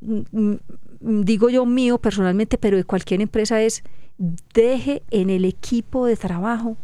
[0.00, 3.82] mm, mm, digo yo mío personalmente, pero de cualquier empresa es
[4.18, 6.76] deje en el equipo de trabajo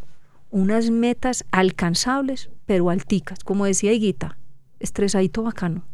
[0.51, 3.39] unas metas alcanzables, pero alticas.
[3.45, 4.37] Como decía Higuita,
[4.81, 5.85] estresadito bacano.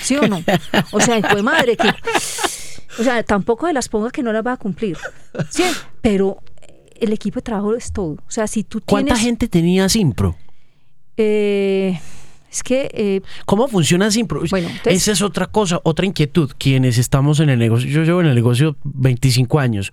[0.00, 0.42] ¿Sí o no?
[0.92, 1.88] O sea, fue madre que...
[2.98, 4.96] O sea, tampoco se las ponga que no las va a cumplir.
[5.50, 5.64] Sí,
[6.02, 6.38] pero
[6.98, 8.12] el equipo de trabajo es todo.
[8.12, 10.36] O sea, si tú ¿Cuánta gente tenía Simpro?
[11.16, 11.98] eh,
[12.50, 12.90] es que...
[12.92, 14.42] eh, ¿Cómo funciona Simpro?
[14.50, 16.52] Bueno, entonces- Esa es otra cosa, otra inquietud.
[16.58, 19.92] Quienes estamos en el negocio, yo llevo en el negocio 25 años.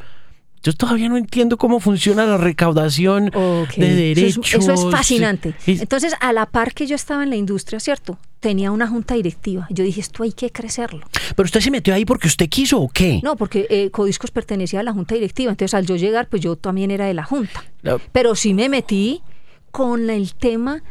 [0.63, 3.25] Yo todavía no entiendo cómo funciona la recaudación
[3.75, 4.47] de derechos.
[4.47, 5.53] Eso es, eso es fascinante.
[5.67, 8.17] Es- Entonces, a la par que yo estaba en la industria, ¿cierto?
[8.39, 9.67] Tenía una junta directiva.
[9.69, 11.05] Yo dije, esto hay que crecerlo.
[11.35, 13.19] Pero usted se metió ahí porque usted quiso o qué?
[13.23, 15.51] No, porque eh, Codiscos pertenecía a la junta directiva.
[15.51, 17.63] Entonces, al yo llegar, pues yo también era de la junta.
[17.81, 17.99] No.
[18.13, 19.21] Pero sí me metí
[19.71, 20.81] con el tema,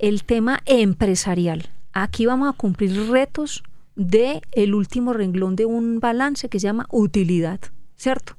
[0.00, 1.70] el tema empresarial.
[1.92, 3.62] Aquí vamos a cumplir retos
[3.94, 7.60] de el último renglón de un balance que se llama utilidad,
[7.96, 8.34] ¿cierto?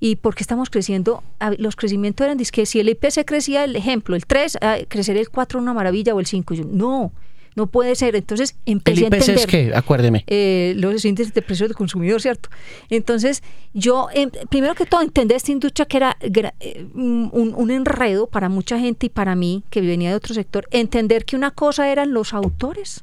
[0.00, 4.14] Y porque estamos creciendo, a- los crecimientos eran, que si el IPC crecía, el ejemplo,
[4.16, 6.54] el 3, ah, crecer el 4 una maravilla o el 5.
[6.54, 7.12] Yo, no,
[7.54, 8.14] no puede ser.
[8.16, 9.72] Entonces ¿El empecé a IPC entender es qué?
[9.74, 10.24] Acuérdeme.
[10.26, 12.50] eh, los índices de precios del consumidor, ¿cierto?
[12.90, 13.42] Entonces,
[13.72, 18.50] yo, em, primero que todo, entendí esta industria que era eh, un, un enredo para
[18.50, 22.12] mucha gente y para mí, que venía de otro sector, entender que una cosa eran
[22.12, 23.02] los autores,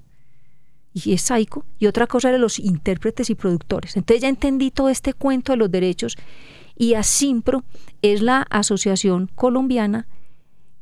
[0.94, 3.98] y es Saico, y otra cosa eran los intérpretes y productores.
[3.98, 6.16] Entonces ya entendí todo este cuento de los derechos,
[6.76, 7.64] y ASIMPRO
[8.02, 10.08] es la asociación colombiana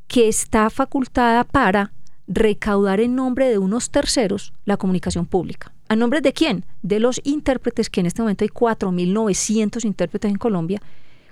[0.08, 1.94] que está facultada para
[2.28, 5.74] recaudar en nombre de unos terceros la comunicación pública.
[5.90, 6.66] ¿A nombre de quién?
[6.82, 10.82] De los intérpretes, que en este momento hay 4.900 intérpretes en Colombia.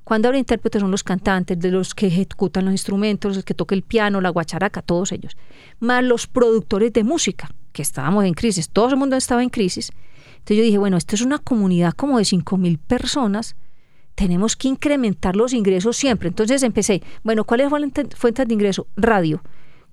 [0.04, 3.54] Cuando hablo de intérpretes son los cantantes, de los que ejecutan los instrumentos, los que
[3.54, 5.38] tocan el piano, la guacharaca, todos ellos.
[5.80, 9.92] Más los productores de música, que estábamos en crisis, todo el mundo estaba en crisis.
[10.40, 13.56] Entonces yo dije, bueno, esto es una comunidad como de 5.000 personas,
[14.20, 16.28] tenemos que incrementar los ingresos siempre.
[16.28, 18.86] Entonces empecé, bueno, ¿cuáles fueron las fuentes de ingreso?
[18.98, 19.42] Radio.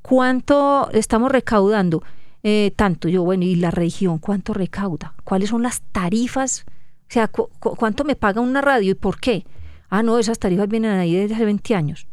[0.02, 2.02] ¿Cuánto estamos recaudando?
[2.42, 3.08] Eh, tanto.
[3.08, 5.14] Yo, bueno, ¿y la región cuánto recauda?
[5.22, 6.64] ¿Cuáles son las tarifas?
[6.68, 9.44] O sea, cu- cu- ¿cuánto me paga una radio y por qué?
[9.90, 12.08] Ah, no, esas tarifas vienen ahí desde hace 20 años.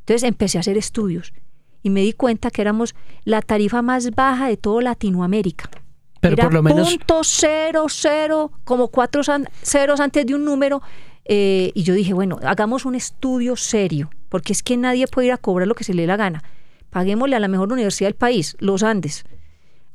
[0.00, 1.32] Entonces empecé a hacer estudios
[1.80, 5.70] y me di cuenta que éramos la tarifa más baja de toda Latinoamérica.
[6.20, 9.22] Pero Era por lo menos- punto cero cero, como cuatro
[9.62, 10.82] ceros antes de un número.
[11.24, 15.32] Eh, y yo dije, bueno, hagamos un estudio serio, porque es que nadie puede ir
[15.32, 16.42] a cobrar lo que se le dé la gana.
[16.90, 19.24] Paguémosle a la mejor universidad del país, los Andes,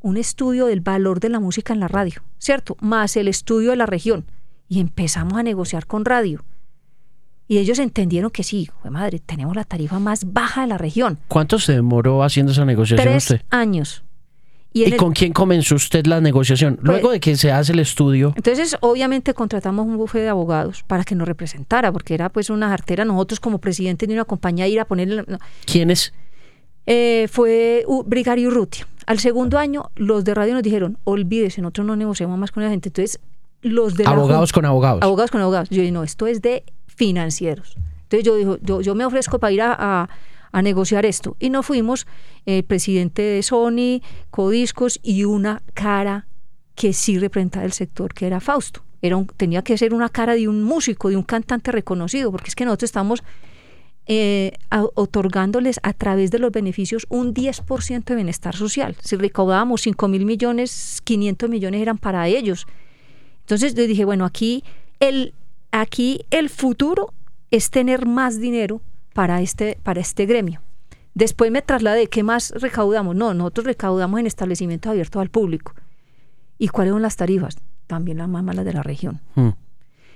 [0.01, 2.77] un estudio del valor de la música en la radio, ¿cierto?
[2.79, 4.25] Más el estudio de la región.
[4.69, 6.43] Y empezamos a negociar con radio.
[7.47, 11.17] Y ellos entendieron que sí, "Jue madre, tenemos la tarifa más baja de la región.
[11.29, 13.41] ¿Cuánto se demoró haciendo esa negociación Tres usted?
[13.49, 14.03] años.
[14.77, 16.79] Y, ¿Y en el- con quién comenzó usted la negociación?
[16.81, 18.33] Luego de que se hace el estudio.
[18.35, 22.69] Entonces, obviamente contratamos un bufete de abogados para que nos representara, porque era pues una
[22.69, 25.23] jartera nosotros como presidentes de una compañía ir a ponerle...
[25.27, 25.37] no.
[25.65, 26.13] ¿Quién es?
[26.85, 28.87] Eh, fue U- Brigario Urrutia.
[29.05, 32.69] Al segundo año, los de radio nos dijeron, olvídese, nosotros no negociamos más con la
[32.69, 32.89] gente.
[32.89, 33.19] Entonces,
[33.61, 35.01] los de Abogados con abogados.
[35.01, 35.69] Abogados con abogados.
[35.69, 37.75] Yo dije, no, esto es de financieros.
[38.03, 40.09] Entonces yo dijo, yo, yo me ofrezco para ir a, a-
[40.57, 41.37] a negociar esto.
[41.39, 42.07] Y nos fuimos,
[42.47, 44.01] el presidente de Sony,
[44.31, 46.25] Codiscos y una cara
[46.73, 48.83] que sí representaba el sector, que era Fausto.
[49.03, 52.55] Era tenía que ser una cara de un músico, de un cantante reconocido, porque es
[52.55, 53.23] que nosotros estamos
[54.07, 54.53] eh,
[54.95, 58.95] otorgándoles a través de los beneficios un 10% de bienestar social.
[58.99, 62.65] Si recaudábamos 5 mil millones, 500 millones eran para ellos.
[63.41, 64.63] Entonces yo dije, bueno, aquí
[64.99, 65.35] el,
[65.69, 67.13] aquí el futuro
[67.51, 68.81] es tener más dinero
[69.17, 70.61] para este, para este gremio.
[71.15, 73.15] Después me trasladé, ¿qué más recaudamos?
[73.15, 75.73] No, nosotros recaudamos en establecimientos abiertos al público.
[76.59, 77.57] ¿Y cuáles son las tarifas?
[77.87, 79.19] También las más malas de la región.
[79.33, 79.49] Mm.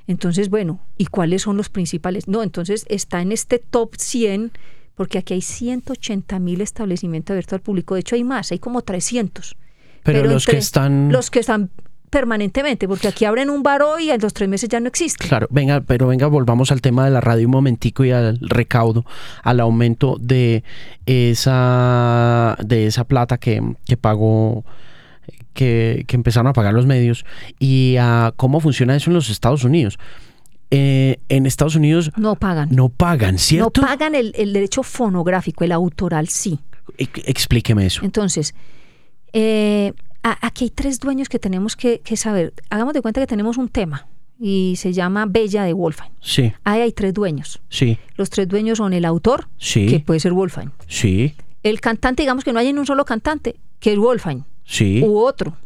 [0.06, 2.28] Entonces, bueno, ¿y cuáles son los principales?
[2.28, 4.52] No, entonces está en este top 100,
[4.94, 7.96] porque aquí hay 180 mil establecimientos abiertos al público.
[7.96, 9.56] De hecho, hay más, hay como 300.
[10.04, 11.12] Pero, los que están...
[11.12, 11.72] Los que están
[12.12, 15.28] permanentemente, porque aquí abren un bar hoy y a los tres meses ya no existe.
[15.28, 19.06] Claro, venga, pero venga, volvamos al tema de la radio un momentico y al recaudo,
[19.42, 20.64] al aumento de
[21.08, 24.64] esa, de esa plata que, que pagó,
[25.54, 27.26] que, que empezaron a pagar los medios
[27.60, 29.98] y a cómo funciona eso en los Estados Unidos.
[30.74, 32.70] Eh, en Estados Unidos No pagan.
[32.72, 33.82] no pagan, No ¿cierto?
[33.82, 36.60] pagan el, el derecho fonográfico, el autoral sí.
[36.98, 38.06] Ex- Explíqueme eso.
[38.06, 38.56] Entonces,
[39.34, 39.92] eh,
[40.24, 42.54] a- aquí hay tres dueños que tenemos que, que saber.
[42.70, 44.08] Hagamos de cuenta que tenemos un tema
[44.40, 46.12] y se llama Bella de Wolfgang.
[46.20, 47.62] Sí, Ahí hay tres dueños.
[47.70, 49.88] sí, Los tres dueños son el autor, Sí.
[49.88, 50.72] que puede ser Wolfgang.
[50.88, 55.04] sí, El cantante, digamos que no hay en un solo cantante, que es Wolfgang, sí.
[55.04, 55.58] u otro.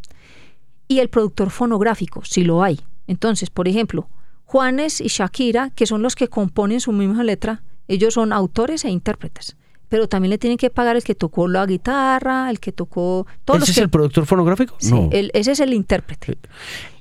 [0.90, 2.80] Y el productor fonográfico, si lo hay.
[3.08, 4.08] Entonces, por ejemplo,
[4.44, 8.90] Juanes y Shakira, que son los que componen su misma letra, ellos son autores e
[8.90, 9.56] intérpretes.
[9.90, 13.28] Pero también le tienen que pagar el que tocó la guitarra, el que tocó...
[13.46, 14.76] Todos ¿Ese los es que, el productor fonográfico?
[14.80, 15.10] Sí, no.
[15.12, 16.38] el- ese es el intérprete.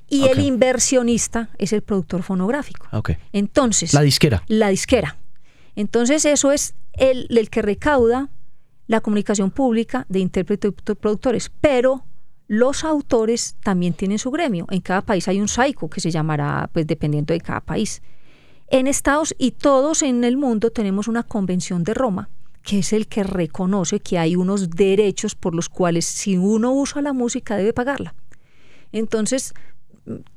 [0.07, 2.87] Y el inversionista es el productor fonográfico.
[2.91, 3.11] Ok.
[3.33, 4.43] Entonces, La disquera.
[4.47, 5.17] la disquera.
[5.75, 8.29] Entonces, eso es el, el que recauda
[8.87, 11.51] la comunicación pública de intérpretes y productores.
[11.59, 12.05] Pero
[12.47, 14.67] los autores también tienen su gremio.
[14.69, 18.03] En cada país hay un SAICO que se llamará, pues dependiendo de cada país.
[18.67, 22.29] En Estados y todos en el mundo tenemos una convención de Roma,
[22.65, 27.01] que es el que reconoce que hay unos derechos por los cuales si uno usa
[27.01, 28.15] la música debe pagarla.
[28.91, 29.53] Entonces,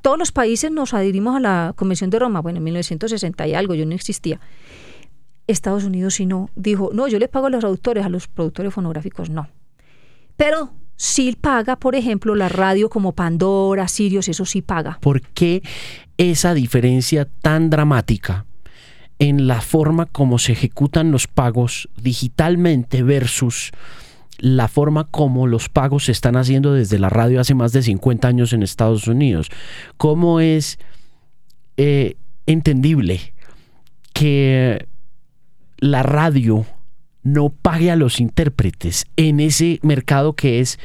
[0.01, 3.73] todos los países nos adherimos a la Convención de Roma, bueno, en 1960 y algo,
[3.73, 4.39] yo no existía.
[5.47, 8.73] Estados Unidos sí no, dijo, no, yo le pago a los autores, a los productores
[8.73, 9.49] fonográficos no.
[10.37, 14.99] Pero sí paga, por ejemplo, la radio como Pandora, Sirius, eso sí paga.
[15.01, 15.63] ¿Por qué
[16.17, 18.45] esa diferencia tan dramática
[19.19, 23.71] en la forma como se ejecutan los pagos digitalmente versus
[24.37, 28.27] la forma como los pagos se están haciendo desde la radio hace más de 50
[28.27, 29.49] años en Estados Unidos?
[29.97, 30.79] ¿Cómo es
[31.75, 32.15] eh,
[32.45, 33.33] entendible
[34.13, 34.87] que
[35.77, 36.65] la radio
[37.23, 40.79] no pague a los intérpretes en ese mercado que es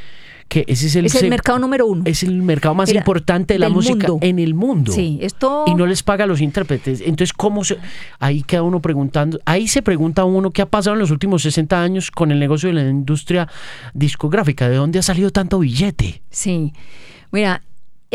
[0.55, 2.05] que ese es el, es el mercado número uno.
[2.05, 4.93] Es el mercado más importante de la música en el mundo.
[4.93, 5.65] Sí, esto...
[5.67, 7.01] Y no les paga a los intérpretes.
[7.01, 7.77] Entonces, ¿cómo se...?
[8.21, 9.41] Ahí queda uno preguntando...
[9.47, 12.69] Ahí se pregunta uno qué ha pasado en los últimos 60 años con el negocio
[12.69, 13.49] de la industria
[13.95, 14.69] discográfica.
[14.69, 16.23] ¿De dónde ha salido tanto billete?
[16.31, 16.73] Sí.
[17.33, 17.61] Mira,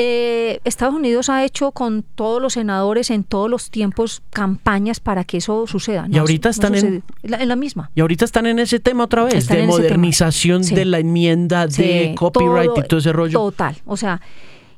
[0.01, 5.25] eh, Estados Unidos ha hecho con todos los senadores en todos los tiempos campañas para
[5.25, 6.07] que eso suceda.
[6.09, 7.91] y ahorita están en, la, misma.
[7.95, 12.71] Y ahorita están en ese tema otra vez, de modernización de la enmienda, de copyright
[12.77, 13.39] y todo ese rollo.
[13.39, 13.75] Total.
[13.85, 14.21] O sea,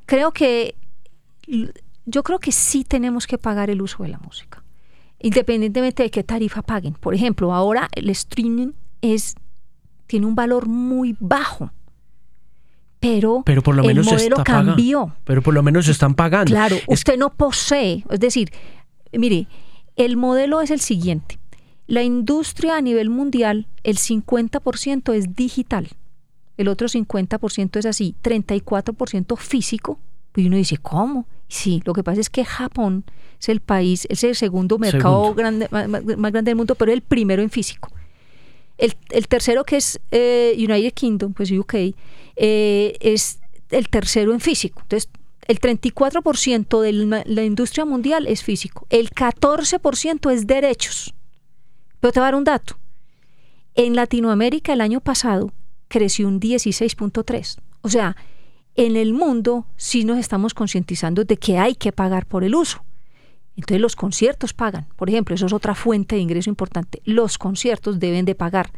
[0.07, 0.73] creo que
[2.05, 4.63] yo creo que sí tenemos que pagar el uso de la música,
[5.19, 6.93] independientemente de qué tarifa paguen.
[6.93, 9.35] Por ejemplo, ahora el streaming es
[10.07, 11.71] tiene un valor muy bajo
[13.01, 15.15] pero, pero por lo menos el modelo cambió.
[15.25, 16.51] Pero por lo menos se están pagando.
[16.51, 18.51] Claro, usted no posee, es decir,
[19.11, 19.47] mire,
[19.95, 21.39] el modelo es el siguiente.
[21.87, 25.89] La industria a nivel mundial, el 50% es digital,
[26.57, 29.99] el otro 50% es así, 34% físico.
[30.35, 31.25] Y uno dice, ¿cómo?
[31.47, 33.03] Sí, lo que pasa es que Japón
[33.39, 35.91] es el país, es el segundo mercado Grande, más,
[36.31, 37.91] grande del mundo, pero el primero en físico.
[38.81, 41.75] El, tercero que es eh, United Kingdom, pues UK,
[42.35, 44.81] eh, es el tercero en físico.
[44.81, 45.07] Entonces,
[45.47, 51.13] el 34% de la industria mundial es físico, el 14% es derechos.
[51.99, 52.77] Pero te voy a dar un dato.
[53.75, 55.51] En Latinoamérica el año pasado
[55.87, 57.59] creció un 16.3.
[57.81, 58.15] O sea,
[58.75, 62.83] en el mundo sí nos estamos concientizando de que hay que pagar por el uso.
[63.61, 64.87] Entonces los conciertos pagan.
[64.95, 66.99] Por ejemplo, eso es otra fuente de ingreso importante.
[67.05, 68.71] Los conciertos deben de pagar.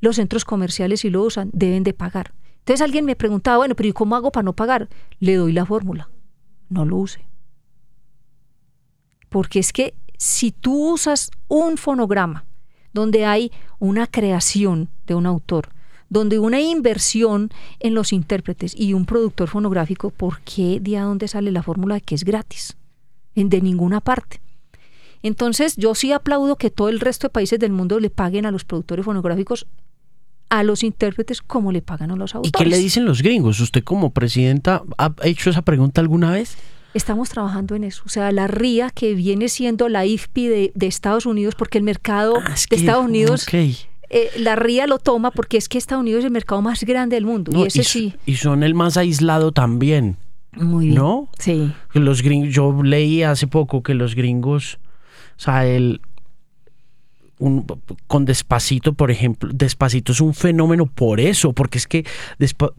[0.00, 2.32] Los centros comerciales, si lo usan, deben de pagar.
[2.60, 4.88] Entonces alguien me preguntaba, bueno, pero ¿y cómo hago para no pagar?
[5.18, 6.08] Le doy la fórmula.
[6.68, 7.26] No lo use.
[9.28, 12.44] Porque es que si tú usas un fonograma
[12.92, 15.70] donde hay una creación de un autor,
[16.08, 21.50] donde una inversión en los intérpretes y un productor fonográfico, ¿por qué de dónde sale
[21.50, 22.76] la fórmula de que es gratis?
[23.34, 24.40] En, de ninguna parte.
[25.22, 28.50] Entonces, yo sí aplaudo que todo el resto de países del mundo le paguen a
[28.50, 29.66] los productores fonográficos
[30.48, 32.52] a los intérpretes como le pagan a los autores.
[32.60, 33.60] ¿Y qué le dicen los gringos?
[33.60, 36.56] ¿Usted como presidenta ha hecho esa pregunta alguna vez?
[36.92, 38.02] Estamos trabajando en eso.
[38.04, 42.34] O sea, la RIA, que viene siendo la IFPI de, Estados Unidos, porque el mercado
[42.44, 43.78] ah, de Estados Unidos, eh,
[44.38, 47.26] la RIA lo toma porque es que Estados Unidos es el mercado más grande del
[47.26, 47.52] mundo.
[47.54, 48.14] y ese sí.
[48.26, 50.16] Y son el más aislado también.
[50.52, 50.96] Muy bien.
[50.96, 51.28] ¿No?
[51.38, 51.72] Sí.
[51.92, 54.78] Los gringos, yo leí hace poco que los gringos,
[55.36, 56.00] o sea, el,
[58.06, 62.04] con Despacito, por ejemplo, Despacito es un fenómeno por eso, porque es que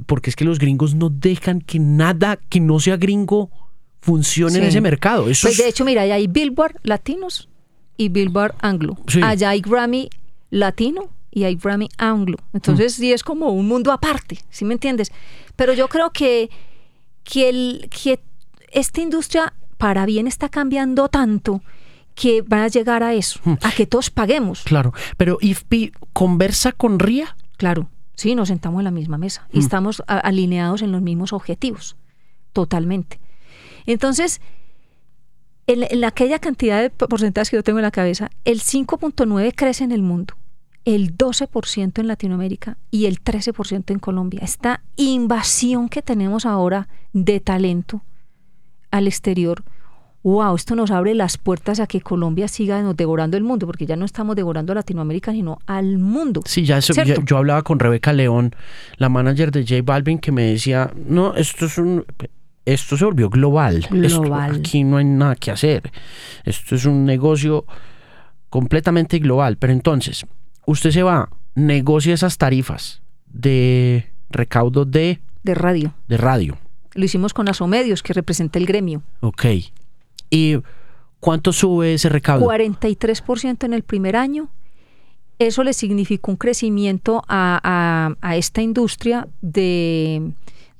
[0.05, 3.49] porque es que los gringos no dejan que nada que no sea gringo
[4.01, 5.29] funcione en ese mercado.
[5.29, 7.49] Eso pues de hecho, mira, allá hay Billboard latinos
[7.97, 8.97] y Billboard anglo.
[9.23, 10.09] Allá hay Grammy
[10.51, 12.37] latino y hay Grammy anglo.
[12.53, 15.11] Entonces, sí es como un mundo aparte, ¿sí me entiendes?
[15.55, 16.49] Pero yo creo que
[17.23, 18.19] que el que
[18.71, 21.61] esta industria para bien está cambiando tanto
[22.15, 23.53] que van a llegar a eso, hmm.
[23.61, 24.63] a que todos paguemos.
[24.63, 27.35] Claro, pero IFPI conversa con RIA.
[27.57, 29.61] Claro, sí, nos sentamos en la misma mesa y hmm.
[29.61, 31.95] estamos alineados en los mismos objetivos,
[32.53, 33.19] totalmente.
[33.85, 34.41] Entonces,
[35.67, 39.91] en, aquella cantidad de porcentajes que yo tengo en la cabeza, el 5.9 crece en
[39.91, 40.35] el mundo,
[40.85, 44.41] el 12% en Latinoamérica y el 13% en Colombia.
[44.43, 48.01] Esta invasión que tenemos ahora de talento
[48.89, 49.63] al exterior
[50.23, 53.95] wow, esto nos abre las puertas a que Colombia siga devorando el mundo, porque ya
[53.95, 56.41] no estamos devorando a Latinoamérica, sino al mundo.
[56.45, 56.93] Sí, ya, eso,
[57.25, 58.55] yo hablaba con Rebeca León,
[58.97, 62.05] la manager de J Balvin, que me decía, no, esto es un...
[62.63, 63.87] Esto se volvió global.
[63.89, 64.57] global.
[64.57, 65.91] aquí no hay nada que hacer.
[66.43, 67.65] Esto es un negocio
[68.51, 69.57] completamente global.
[69.57, 70.27] Pero entonces,
[70.65, 75.19] usted se va, negocia esas tarifas de recaudo de...
[75.43, 75.93] De radio.
[76.07, 76.57] De radio.
[76.93, 79.01] Lo hicimos con Asomedios, que representa el gremio.
[79.21, 79.45] Ok.
[80.29, 80.57] ¿Y
[81.21, 82.47] ¿Cuánto sube ese recaudo?
[82.47, 84.49] 43% en el primer año.
[85.37, 90.31] Eso le significó un crecimiento a, esta industria de,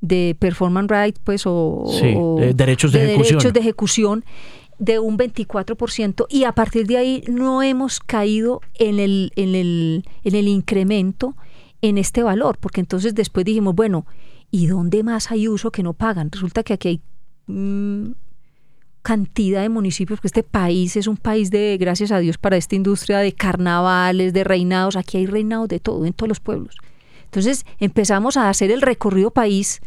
[0.02, 1.86] de performance right, pues, o,
[2.56, 3.38] derechos de, ejecución.
[3.38, 4.26] derechos de ejecución
[4.82, 10.06] de un 24% y a partir de ahí no hemos caído en el, en el,
[10.24, 11.36] en el incremento
[11.84, 14.08] en este valor, porque entonces después dijimos, bueno,
[14.50, 16.32] ¿y dónde más hay uso que no pagan?
[16.32, 17.02] Resulta que aquí hay
[17.46, 18.14] mm,
[19.04, 22.76] cantidad de municipios, que este país es un país de, gracias a Dios, para esta
[22.76, 26.76] industria de carnavales, de reinados, aquí hay reinados de todo, en todos los pueblos.
[27.26, 29.80] Entonces empezamos a hacer el recorrido país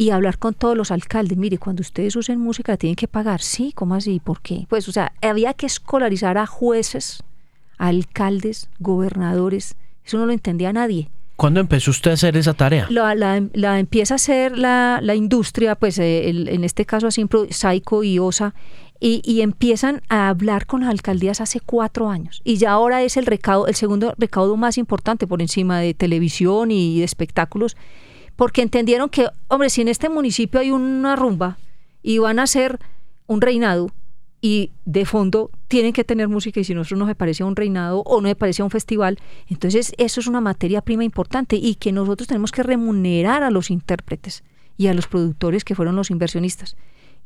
[0.00, 1.36] y hablar con todos los alcaldes.
[1.36, 3.42] Mire, cuando ustedes usen música, tienen que pagar.
[3.42, 4.18] Sí, ¿cómo así?
[4.18, 4.64] ¿Por qué?
[4.70, 7.22] Pues, o sea, había que escolarizar a jueces,
[7.76, 9.76] alcaldes, gobernadores.
[10.02, 11.10] Eso no lo entendía nadie.
[11.36, 12.88] ¿Cuándo empezó usted a hacer esa tarea?
[12.88, 18.54] La, empieza a hacer la, industria, pues eh, en este caso así, Saico y OSA,
[19.00, 22.40] y, empiezan a hablar con las alcaldías hace cuatro años.
[22.42, 26.70] Y ya ahora es el recaudo, el segundo recaudo más importante por encima de televisión
[26.70, 27.76] y de espectáculos,
[28.40, 31.58] porque entendieron que, hombre, si en este municipio hay una rumba
[32.02, 32.78] y van a hacer
[33.26, 33.90] un reinado,
[34.40, 37.54] y de fondo tienen que tener música y si no eso no se parecía un
[37.54, 39.18] reinado o no se parecía un festival,
[39.50, 43.70] entonces eso es una materia prima importante y que nosotros tenemos que remunerar a los
[43.70, 44.42] intérpretes
[44.78, 46.76] y a los productores que fueron los inversionistas.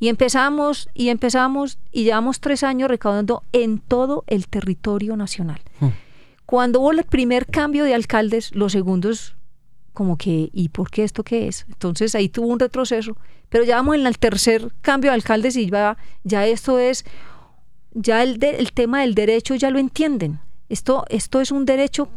[0.01, 5.61] Y empezamos y empezamos y llevamos tres años recaudando en todo el territorio nacional.
[5.79, 5.91] Hmm.
[6.45, 9.37] Cuando hubo el primer cambio de alcaldes, los segundos
[9.95, 11.65] como que, ¿y por qué esto qué es?
[11.69, 13.17] Entonces ahí tuvo un retroceso,
[13.49, 17.05] pero ya vamos en el tercer cambio de alcaldes y ya, ya esto es,
[17.93, 20.41] ya el, el tema del derecho ya lo entienden.
[20.69, 22.09] Esto, esto es un derecho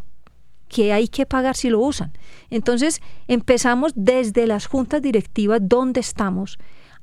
[0.68, 2.12] que hay que pagar si lo usan.
[2.50, 6.58] Entonces empezamos desde las juntas directivas donde estamos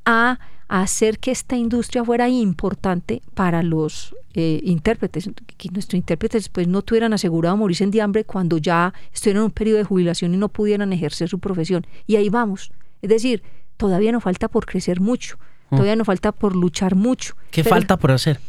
[0.06, 6.68] a hacer que esta industria fuera importante para los eh, intérpretes, que nuestros intérpretes pues
[6.68, 10.38] no tuvieran asegurado morirse de hambre cuando ya estuvieran en un periodo de jubilación y
[10.38, 11.86] no pudieran ejercer su profesión.
[12.08, 12.72] Y ahí vamos.
[13.02, 13.44] Es decir,
[13.78, 15.38] todavía nos falta por crecer mucho,
[15.70, 15.76] mm.
[15.76, 17.36] todavía nos falta por luchar mucho.
[17.52, 18.40] ¿Qué falta por hacer?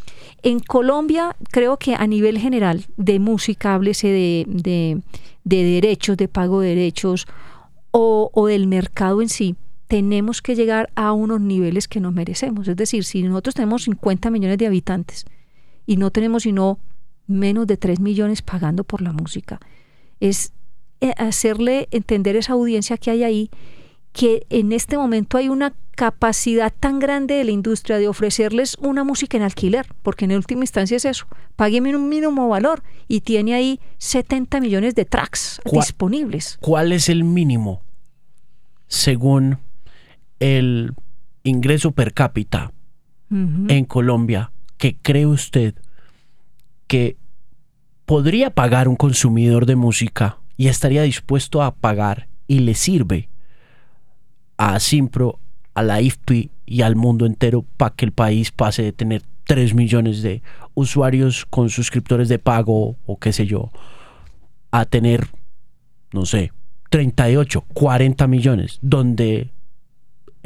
[0.42, 5.00] En Colombia, creo que a nivel general de música, háblese de, de,
[5.44, 7.26] de derechos, de pago de derechos
[7.90, 9.56] o, o del mercado en sí,
[9.88, 12.68] tenemos que llegar a unos niveles que nos merecemos.
[12.68, 15.24] Es decir, si nosotros tenemos 50 millones de habitantes
[15.86, 16.78] y no tenemos sino
[17.26, 19.60] menos de 3 millones pagando por la música,
[20.20, 20.52] es
[21.00, 23.50] eh, hacerle entender a esa audiencia que hay ahí
[24.12, 29.04] que en este momento hay una capacidad tan grande de la industria de ofrecerles una
[29.04, 33.54] música en alquiler, porque en última instancia es eso, págueme un mínimo valor y tiene
[33.54, 36.58] ahí 70 millones de tracks disponibles.
[36.62, 37.82] ¿Cuál es el mínimo
[38.88, 39.58] según
[40.40, 40.92] el
[41.42, 42.72] ingreso per cápita
[43.30, 45.74] en Colombia que cree usted
[46.86, 47.16] que
[48.04, 53.28] podría pagar un consumidor de música y estaría dispuesto a pagar y le sirve
[54.56, 55.40] a Simpro,
[55.74, 59.74] a la IFPI y al mundo entero para que el país pase de tener 3
[59.74, 60.42] millones de
[60.74, 63.70] usuarios con suscriptores de pago o qué sé yo,
[64.70, 65.28] a tener,
[66.12, 66.52] no sé,
[66.90, 69.50] 38, 40 millones, donde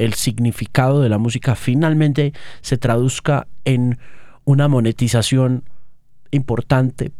[0.03, 3.99] el significado de la música finalmente se traduzca en
[4.45, 5.63] una monetización
[6.31, 7.11] importante,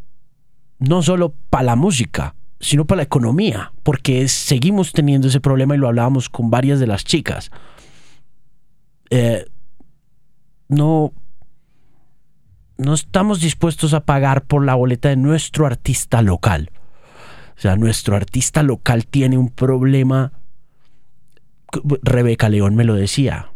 [0.79, 5.77] no solo para la música, sino para la economía, porque seguimos teniendo ese problema y
[5.77, 7.51] lo hablábamos con varias de las chicas.
[9.11, 9.45] Eh,
[10.67, 11.13] no,
[12.77, 16.71] no estamos dispuestos a pagar por la boleta de nuestro artista local.
[17.57, 20.33] O sea, nuestro artista local tiene un problema
[22.03, 23.51] Rebeca León me lo decía,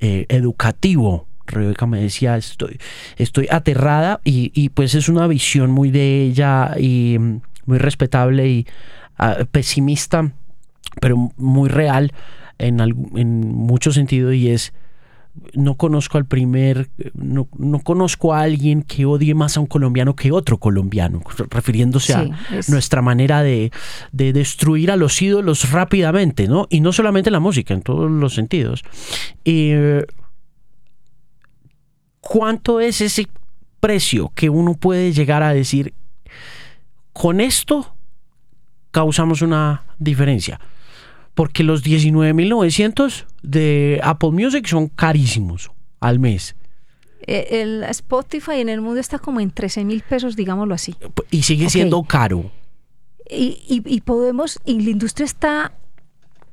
[0.00, 1.26] eh, educativo.
[1.46, 2.78] Rebeca me decía, estoy,
[3.16, 8.66] estoy aterrada y, pues es una visión muy de ella y mm, muy respetable y
[9.16, 10.32] ah, pesimista,
[11.00, 12.12] pero muy real
[12.58, 14.72] en, en mucho sentido y es
[15.54, 17.46] no conozco al primer, no,
[17.82, 22.28] conozco a alguien que odie más a un colombiano que otro colombiano, refiriéndose a
[22.68, 23.70] nuestra manera de,
[24.12, 26.66] destruir a los ídolos rápidamente, ¿no?
[26.70, 28.82] Y no solamente la música, en todos los sentidos.
[32.20, 33.28] ¿Cuánto es ese
[33.78, 35.94] precio que uno puede llegar a decir,
[37.12, 37.94] con esto
[38.90, 40.60] causamos una diferencia?
[41.36, 45.70] Porque los 19.900 de Apple Music son carísimos
[46.00, 46.56] al mes.
[47.26, 50.96] Eh, el Spotify en el mundo está como en 13 mil pesos, digámoslo así.
[51.30, 52.50] Y sigue siendo caro.
[53.28, 55.72] Y, podemos, y la industria está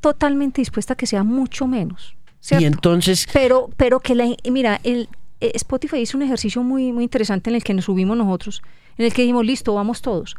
[0.01, 2.17] totalmente dispuesta a que sea mucho menos.
[2.51, 3.25] Y entonces.
[3.31, 5.07] Pero, pero que la, mira, el,
[5.39, 8.61] eh, Spotify hizo un ejercicio muy, muy interesante en el que nos subimos nosotros,
[8.97, 10.35] en el que dijimos, listo, vamos todos.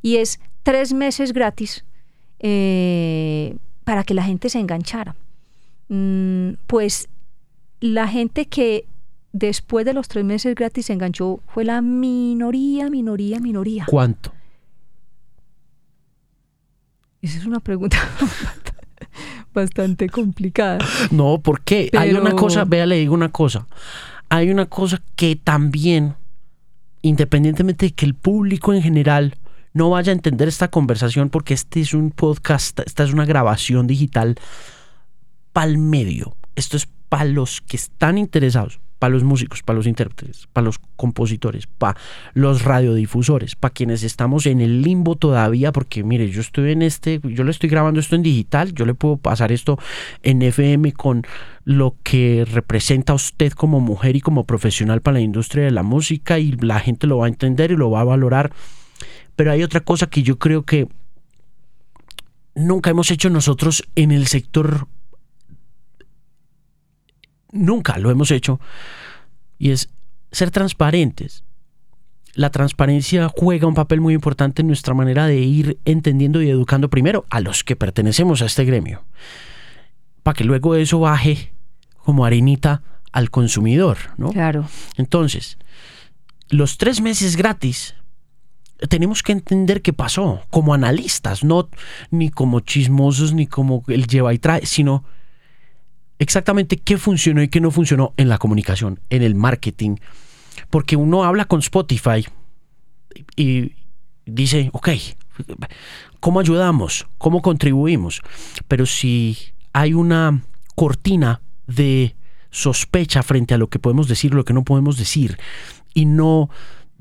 [0.00, 1.84] Y es tres meses gratis
[2.38, 5.14] eh, para que la gente se enganchara.
[5.88, 7.08] Mm, pues
[7.80, 8.86] la gente que
[9.32, 13.86] después de los tres meses gratis se enganchó fue la minoría, minoría, minoría.
[13.88, 14.32] ¿Cuánto?
[17.20, 17.96] Esa es una pregunta
[19.54, 20.78] bastante complicada.
[21.10, 21.90] No, ¿por qué?
[21.96, 23.66] Hay una cosa, vea, le digo una cosa.
[24.28, 26.14] Hay una cosa que también,
[27.02, 29.36] independientemente de que el público en general
[29.72, 33.86] no vaya a entender esta conversación, porque este es un podcast, esta es una grabación
[33.86, 34.36] digital
[35.52, 36.36] para el medio.
[36.56, 40.78] Esto es para los que están interesados para los músicos, para los intérpretes, para los
[40.94, 41.98] compositores, para
[42.34, 47.18] los radiodifusores, para quienes estamos en el limbo todavía, porque mire, yo estoy en este,
[47.24, 49.76] yo le estoy grabando esto en digital, yo le puedo pasar esto
[50.22, 51.24] en FM con
[51.64, 55.82] lo que representa a usted como mujer y como profesional para la industria de la
[55.82, 58.52] música y la gente lo va a entender y lo va a valorar.
[59.36, 60.88] Pero hay otra cosa que yo creo que
[62.54, 64.88] nunca hemos hecho nosotros en el sector
[67.52, 68.58] nunca lo hemos hecho,
[69.58, 69.90] y es
[70.32, 71.44] ser transparentes.
[72.34, 76.88] La transparencia juega un papel muy importante en nuestra manera de ir entendiendo y educando
[76.88, 79.04] primero a los que pertenecemos a este gremio,
[80.22, 81.52] para que luego eso baje
[81.98, 84.30] como arenita al consumidor, ¿no?
[84.30, 84.66] Claro.
[84.96, 85.58] Entonces,
[86.48, 87.94] los tres meses gratis
[88.88, 91.68] tenemos que entender qué pasó como analistas, no
[92.10, 95.04] ni como chismosos ni como el lleva y trae, sino
[96.18, 99.96] exactamente qué funcionó y qué no funcionó en la comunicación, en el marketing.
[100.70, 102.26] Porque uno habla con Spotify
[103.36, 103.72] y
[104.26, 104.88] dice, ok,
[106.20, 107.06] ¿cómo ayudamos?
[107.18, 108.20] ¿Cómo contribuimos?
[108.68, 109.36] Pero si
[109.72, 110.42] hay una
[110.74, 112.14] cortina de
[112.50, 115.38] sospecha frente a lo que podemos decir, lo que no podemos decir,
[115.94, 116.50] y no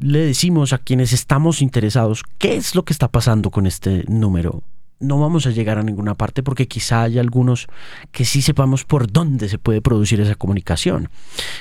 [0.01, 4.63] le decimos a quienes estamos interesados qué es lo que está pasando con este número,
[4.99, 7.67] no vamos a llegar a ninguna parte porque quizá haya algunos
[8.11, 11.09] que sí sepamos por dónde se puede producir esa comunicación.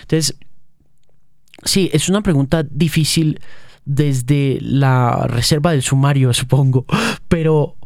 [0.03, 0.36] Entonces,
[1.64, 3.41] sí, es una pregunta difícil
[3.84, 6.84] desde la reserva del sumario, supongo,
[7.28, 7.76] pero,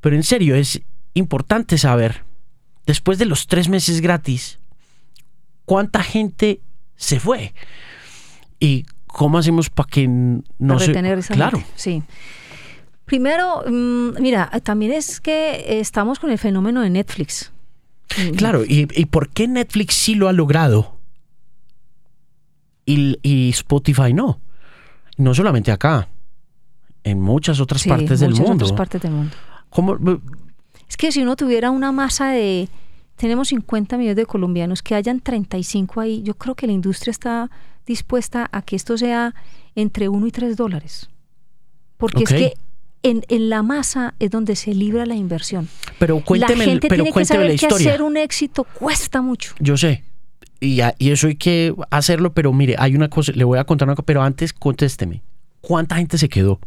[0.00, 0.80] pero en serio, es
[1.14, 2.24] importante saber,
[2.86, 4.58] después de los tres meses gratis,
[5.64, 6.60] cuánta gente
[6.96, 7.54] se fue
[8.58, 10.92] y cómo hacemos para que no se...
[11.28, 11.62] claro.
[11.76, 12.02] Sí.
[13.04, 17.52] Primero, mm, mira, también es que estamos con el fenómeno de Netflix.
[18.16, 18.36] Mm.
[18.36, 20.96] Claro, ¿y, por qué Netflix sí lo ha logrado?
[22.84, 24.40] Y, Spotify no.
[25.16, 26.08] No solamente acá,
[27.04, 28.64] en muchas otras partes del mundo.
[28.64, 29.34] Otras partes del mundo.
[30.88, 32.68] Es que si uno tuviera una masa de.
[33.16, 37.50] Tenemos 50 millones de colombianos, que hayan 35 ahí, yo creo que la industria está
[37.86, 39.34] dispuesta a que esto sea
[39.74, 41.08] entre 1 y 3 dólares.
[41.96, 42.54] Porque es que
[43.02, 45.68] en, en, la masa es donde se libra la inversión.
[45.98, 49.54] Pero cuénteme, la gente pero tiene que saber que hacer un éxito cuesta mucho.
[49.58, 50.04] Yo sé.
[50.60, 53.88] Y, y, eso hay que hacerlo, pero mire, hay una cosa, le voy a contar
[53.88, 55.22] una cosa, pero antes contésteme.
[55.60, 56.60] ¿Cuánta gente se quedó?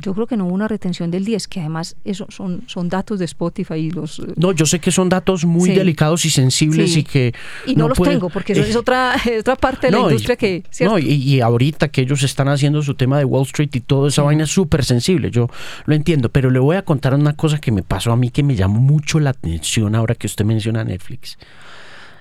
[0.00, 3.18] Yo creo que no hubo una retención del 10, que además eso son, son datos
[3.18, 4.20] de Spotify y los...
[4.20, 7.34] Eh, no, yo sé que son datos muy delicados y sensibles y que...
[7.66, 10.62] Y no, los tengo, porque eso es otra, otra parte de la industria que...
[10.80, 14.22] No, y, ahorita que ellos están haciendo su tema de Wall Street y toda esa
[14.22, 15.48] vaina es súper sensible, yo
[15.86, 18.44] lo entiendo, pero le voy a contar una cosa que me pasó a mí que
[18.44, 21.38] me llamó mucho la atención ahora que usted menciona Netflix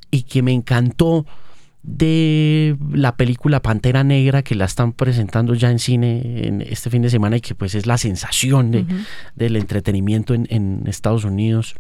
[0.10, 1.26] y que me encantó
[1.84, 7.02] de la película Pantera Negra que la están presentando ya en cine en este fin
[7.02, 8.86] de semana y que pues es la sensación de,
[9.36, 11.76] del entretenimiento en, Estados Unidos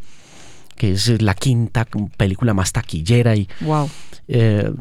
[0.75, 1.85] que es la quinta
[2.17, 3.89] película más taquillera y wow.
[4.27, 4.71] Eh,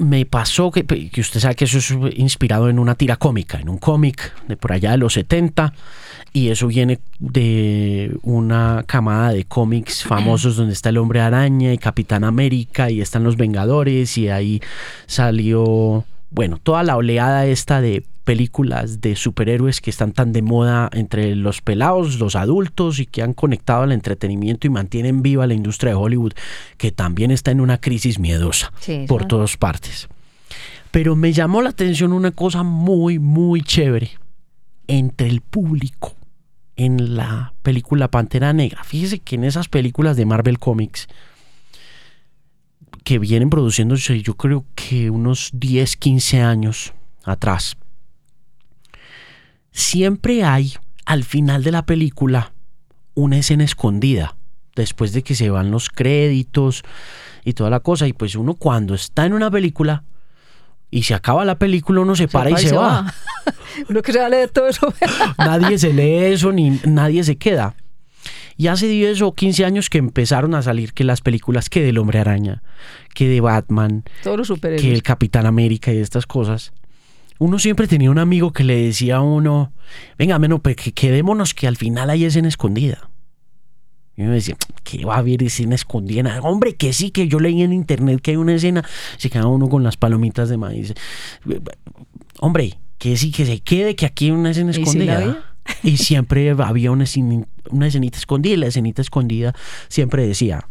[0.00, 3.68] me pasó que, que usted sabe que eso es inspirado en una tira cómica, en
[3.68, 5.74] un cómic de por allá de los 70
[6.32, 11.78] y eso viene de una camada de cómics famosos donde está el hombre araña y
[11.78, 14.62] Capitán América y están los Vengadores y ahí
[15.06, 20.90] salió, bueno, toda la oleada esta de películas de superhéroes que están tan de moda
[20.92, 25.54] entre los pelados, los adultos y que han conectado al entretenimiento y mantienen viva la
[25.54, 26.32] industria de Hollywood,
[26.76, 28.72] que también está en una crisis miedosa
[29.06, 30.08] por todas partes.
[30.90, 34.10] Pero me llamó la atención una cosa muy, muy chévere
[34.88, 36.16] entre el público
[36.76, 38.82] en la película Pantera Negra.
[38.84, 41.08] Fíjese que en esas películas de Marvel Comics
[43.04, 46.92] que vienen produciéndose yo creo que unos 10, 15 años
[47.24, 47.76] atrás,
[49.72, 52.52] siempre hay al final de la película
[53.14, 54.36] una escena escondida,
[54.76, 56.82] después de que se van los créditos
[57.44, 58.06] y toda la cosa.
[58.06, 60.04] Y pues uno cuando está en una película
[60.90, 63.12] y se acaba la película, uno se, para y se, va.
[63.88, 64.92] uno que se va a leer todo eso.
[65.38, 67.74] nadie se lee eso ni nadie se queda.
[68.56, 71.96] Y hace 10 o 15 años que empezaron a salir que las películas que del
[71.96, 72.62] Hombre Araña,
[73.14, 76.72] que de Batman, que el Capitán América y estas cosas.
[77.40, 79.72] Uno siempre tenía un amigo que le decía a uno,
[80.18, 83.08] venga, menos, pues que quedémonos que al final hay escena escondida.
[84.14, 86.38] Y uno decía, ¿qué va a haber escena escondida?
[86.42, 88.84] Hombre, que sí, que yo leí en internet que hay una escena.
[89.16, 90.92] Se queda uno con las palomitas de maíz.
[92.40, 95.42] Hombre, que sí, que se quede, que aquí hay una escena escondida.
[95.82, 97.06] Y siempre había una,
[97.70, 98.52] una escenita escondida.
[98.52, 99.54] Y la escenita escondida
[99.88, 100.68] siempre decía,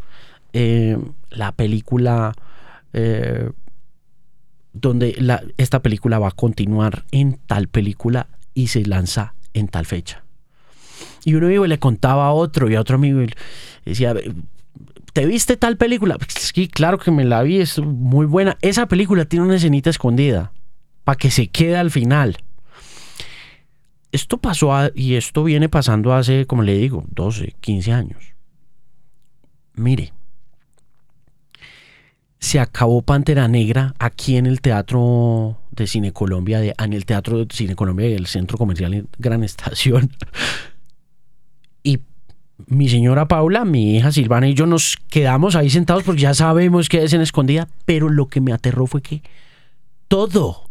[0.53, 0.99] eh,
[1.31, 2.33] la película...
[2.93, 3.49] Eh,
[4.73, 9.85] donde la, esta película va a continuar en tal película y se lanza en tal
[9.85, 10.23] fecha.
[11.25, 13.21] Y un amigo le contaba a otro y a otro amigo
[13.85, 14.15] decía,
[15.13, 16.17] ¿te viste tal película?
[16.27, 18.57] Sí, claro que me la vi, es muy buena.
[18.61, 20.51] Esa película tiene una escenita escondida
[21.03, 22.37] para que se quede al final
[24.11, 28.23] esto pasó y esto viene pasando hace, como le digo, 12, 15 años.
[29.73, 30.13] Mire,
[32.39, 37.47] se acabó Pantera Negra aquí en el Teatro de Cine Colombia, en el Teatro de
[37.53, 40.11] Cine Colombia del Centro Comercial Gran Estación.
[41.81, 41.99] Y
[42.67, 46.89] mi señora Paula, mi hija Silvana y yo nos quedamos ahí sentados porque ya sabemos
[46.89, 49.23] que es en escondida, pero lo que me aterró fue que
[50.09, 50.69] todo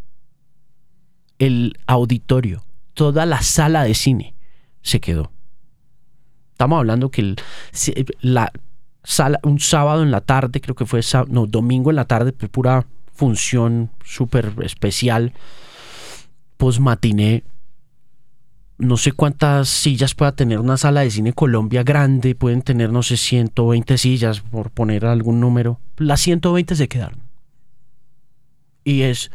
[1.38, 2.62] el auditorio
[2.98, 4.34] toda la sala de cine
[4.82, 5.30] se quedó.
[6.50, 7.36] Estamos hablando que
[8.20, 8.50] la
[9.42, 13.90] un sábado en la tarde, creo que fue no, domingo en la tarde, pura función
[14.04, 15.32] súper especial,
[16.56, 17.44] post matiné.
[18.78, 23.02] No sé cuántas sillas pueda tener una sala de cine Colombia grande, pueden tener, no
[23.02, 25.80] sé, 120 sillas, por poner algún número.
[25.96, 27.20] Las 120 se quedaron.
[28.84, 29.30] Y es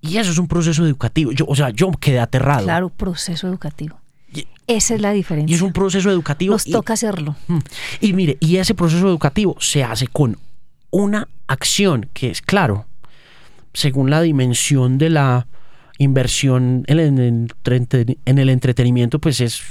[0.00, 1.32] y eso es un proceso educativo.
[1.32, 2.64] Yo, o sea, yo quedé aterrado.
[2.64, 3.98] Claro, proceso educativo.
[4.66, 5.52] Esa es la diferencia.
[5.52, 6.54] Y es un proceso educativo.
[6.54, 7.36] Nos toca hacerlo.
[7.46, 7.58] Mm.
[8.00, 10.38] Y mire, y ese proceso educativo se hace con
[10.90, 12.86] una acción que es, claro,
[13.72, 15.46] según la dimensión de la
[15.98, 17.48] inversión en el,
[18.24, 19.62] en el entretenimiento, pues es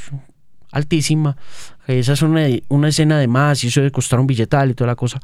[0.72, 1.36] altísima.
[1.88, 4.88] Esa es una, una escena de más y eso de costar un billetal y toda
[4.88, 5.20] la cosa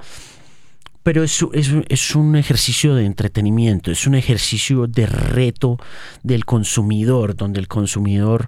[1.03, 5.77] pero es, es, es, un ejercicio de entretenimiento, es un ejercicio de reto
[6.21, 8.47] del consumidor, donde el consumidor,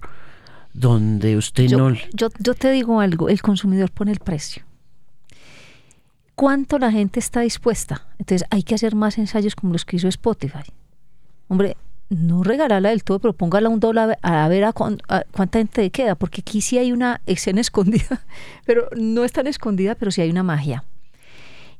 [0.74, 1.94] donde usted no...
[2.12, 4.64] Yo, yo te digo algo, el consumidor pone el precio.
[6.34, 8.06] ¿Cuánto la gente está dispuesta?
[8.18, 10.64] Entonces hay que hacer más ensayos como los que hizo Spotify.
[11.48, 11.76] Hombre,
[12.08, 16.40] no regalarla del todo, pero póngala un dólar a ver a, cuánta gente queda, porque
[16.40, 18.24] aquí sí hay una escena escondida,
[18.66, 20.84] pero no es tan escondida, pero sí hay una magia.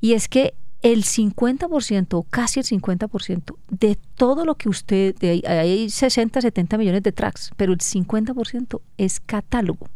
[0.00, 5.16] Y es que el 50%, casi el 50% de todo lo que usted,
[5.46, 9.88] hay 60, 70 millones de tracks, pero el 50% es catálogo.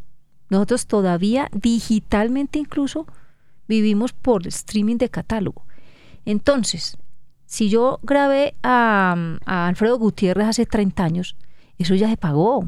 [0.49, 3.07] Nosotros todavía digitalmente incluso
[3.68, 5.66] vivimos por streaming de catálogo.
[6.24, 6.97] Entonces,
[7.45, 9.14] si yo grabé a,
[9.45, 11.36] a Alfredo Gutiérrez hace 30 años,
[11.76, 12.66] eso ya se pagó.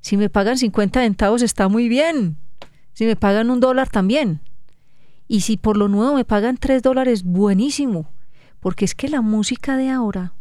[0.00, 2.38] Si me pagan 50 centavos está muy bien.
[2.92, 4.40] Si me pagan un dólar también.
[5.28, 8.10] Y si por lo nuevo me pagan 3 dólares, buenísimo.
[8.60, 10.32] Porque es que la música de ahora,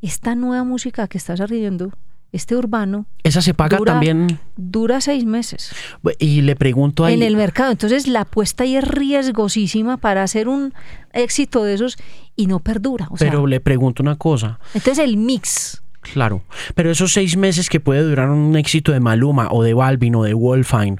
[0.00, 1.92] esta nueva música que estás arriendo,
[2.32, 3.06] este urbano.
[3.22, 4.38] Esa se paga también.
[4.56, 5.72] Dura seis meses.
[6.18, 7.14] Y le pregunto ahí.
[7.14, 7.72] En el mercado.
[7.72, 10.72] Entonces la apuesta ahí es riesgosísima para hacer un
[11.12, 11.98] éxito de esos
[12.36, 13.08] y no perdura.
[13.18, 14.60] pero le pregunto una cosa.
[14.74, 15.82] Entonces el mix.
[16.00, 16.42] Claro.
[16.74, 20.22] Pero esos seis meses que puede durar un éxito de Maluma o de Balvin o
[20.22, 20.96] de Wolfine.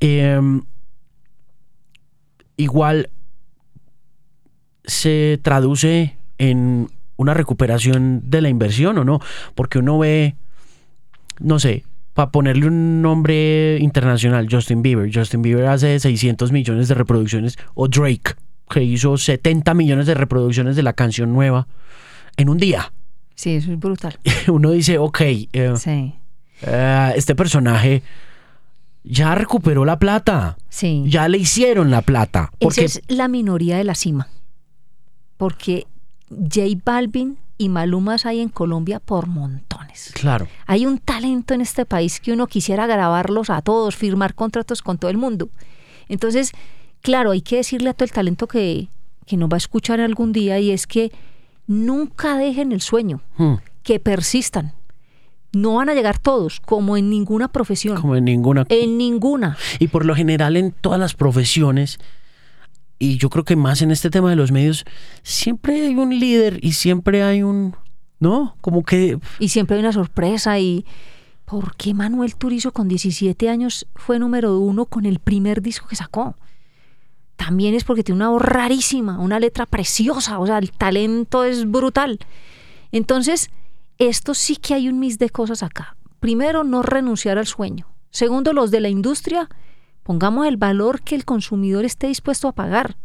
[0.00, 0.40] Eh,
[2.58, 3.08] igual
[4.84, 9.20] se traduce en una recuperación de la inversión o no,
[9.54, 10.36] porque uno ve,
[11.40, 15.10] no sé, para ponerle un nombre internacional, Justin Bieber.
[15.12, 18.34] Justin Bieber hace 600 millones de reproducciones, o Drake,
[18.68, 21.66] que hizo 70 millones de reproducciones de la canción nueva
[22.36, 22.92] en un día.
[23.34, 24.18] Sí, eso es brutal.
[24.48, 26.14] Uno dice, ok, eh, sí.
[26.62, 28.02] Eh, este personaje
[29.04, 30.56] ya recuperó la plata.
[30.68, 31.04] Sí.
[31.06, 32.50] Ya le hicieron la plata.
[32.58, 32.84] Porque...
[32.84, 34.28] Esa es la minoría de la cima.
[35.36, 35.86] Porque
[36.30, 40.12] J Balvin y Malumas hay en Colombia por montones.
[40.14, 40.46] Claro.
[40.66, 44.98] Hay un talento en este país que uno quisiera grabarlos a todos, firmar contratos con
[44.98, 45.48] todo el mundo.
[46.08, 46.52] Entonces,
[47.00, 48.88] claro, hay que decirle a todo el talento que,
[49.26, 51.12] que nos va a escuchar algún día y es que
[51.66, 53.54] nunca dejen el sueño, hmm.
[53.82, 54.72] que persistan
[55.52, 58.00] no van a llegar todos, como en ninguna profesión.
[58.00, 58.66] Como en ninguna.
[58.68, 59.56] En ninguna.
[59.78, 61.98] Y por lo general en todas las profesiones
[62.98, 64.84] y yo creo que más en este tema de los medios,
[65.22, 67.76] siempre hay un líder y siempre hay un,
[68.18, 68.56] ¿no?
[68.60, 69.18] Como que...
[69.38, 70.84] Y siempre hay una sorpresa y...
[71.44, 75.96] ¿Por qué Manuel Turizo con 17 años fue número uno con el primer disco que
[75.96, 76.36] sacó?
[77.36, 81.70] También es porque tiene una voz rarísima, una letra preciosa, o sea, el talento es
[81.70, 82.18] brutal.
[82.92, 83.48] Entonces,
[83.98, 85.96] esto sí que hay un mis de cosas acá.
[86.20, 87.86] Primero, no renunciar al sueño.
[88.10, 89.48] Segundo, los de la industria,
[90.02, 92.96] pongamos el valor que el consumidor esté dispuesto a pagar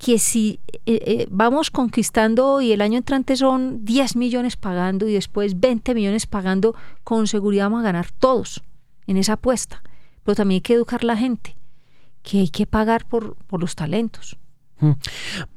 [0.00, 5.12] que si eh, eh, vamos conquistando y el año entrante son 10 millones pagando y
[5.12, 6.74] después 20 millones pagando,
[7.04, 8.62] con seguridad vamos a ganar todos
[9.06, 9.82] en esa apuesta.
[10.24, 11.54] Pero también hay que educar a la gente,
[12.22, 14.38] que hay que pagar por, por los talentos.
[14.78, 14.92] Mm.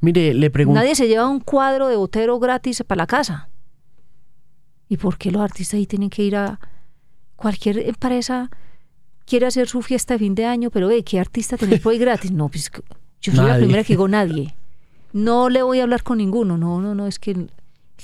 [0.02, 0.78] Mire, le pregunto...
[0.78, 3.48] Nadie se lleva un cuadro de botero gratis para la casa.
[4.90, 6.60] ¿Y por qué los artistas ahí tienen que ir a
[7.36, 8.50] cualquier empresa?
[9.26, 12.32] Quiere hacer su fiesta de fin de año, pero ¿qué artista tiene por ahí gratis?
[12.32, 12.70] No, pues
[13.22, 14.56] yo soy la primera que digo nadie.
[15.14, 16.58] No le voy a hablar con ninguno.
[16.58, 17.52] No, no, no, es que el,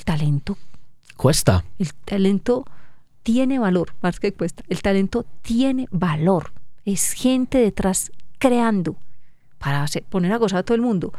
[0.05, 0.59] talento
[1.17, 1.65] cuesta.
[1.79, 2.65] El talento
[3.23, 4.63] tiene valor, más que cuesta.
[4.69, 6.51] El talento tiene valor.
[6.85, 8.95] Es gente detrás creando
[9.57, 11.11] para poner a gozar a todo el mundo,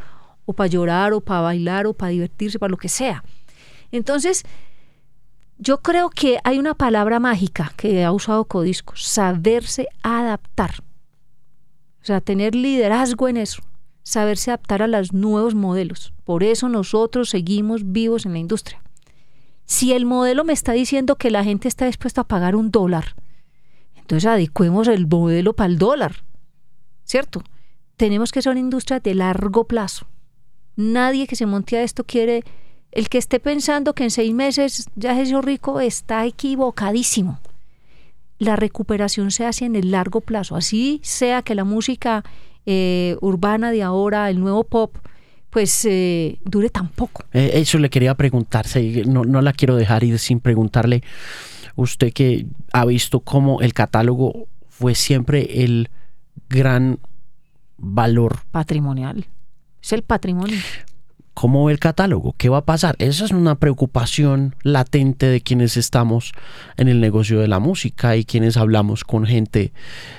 [0.45, 3.23] o para llorar, o para bailar, o para divertirse, para lo que sea.
[3.91, 4.43] Entonces,
[5.61, 10.83] yo creo que hay una palabra mágica que ha usado Codisco, saberse adaptar.
[12.01, 13.61] O sea, tener liderazgo en eso
[14.03, 16.13] saberse adaptar a los nuevos modelos.
[16.23, 18.81] Por eso nosotros seguimos vivos en la industria.
[19.65, 23.15] Si el modelo me está diciendo que la gente está dispuesta a pagar un dólar,
[23.95, 26.23] entonces adecuemos el modelo para el dólar,
[27.05, 27.43] ¿cierto?
[27.95, 30.07] Tenemos que ser una industria de largo plazo.
[30.75, 32.43] Nadie que se monte a esto quiere,
[32.91, 37.39] el que esté pensando que en seis meses ya es yo rico está equivocadísimo.
[38.37, 42.23] La recuperación se hace en el largo plazo, así sea que la música
[42.65, 44.95] eh, urbana de ahora, el nuevo pop,
[45.49, 47.23] pues eh, dure tan poco.
[47.33, 48.65] Eh, eso le quería preguntar,
[49.05, 51.03] no, no la quiero dejar ir sin preguntarle,
[51.75, 55.89] usted que ha visto cómo el catálogo fue siempre el
[56.49, 56.99] gran
[57.77, 59.25] valor patrimonial.
[59.81, 60.57] Es el patrimonio.
[61.33, 62.35] ¿Cómo ve el catálogo?
[62.37, 62.95] ¿Qué va a pasar?
[62.99, 66.33] Esa es una preocupación latente de quienes estamos
[66.77, 69.71] en el negocio de la música y quienes hablamos con gente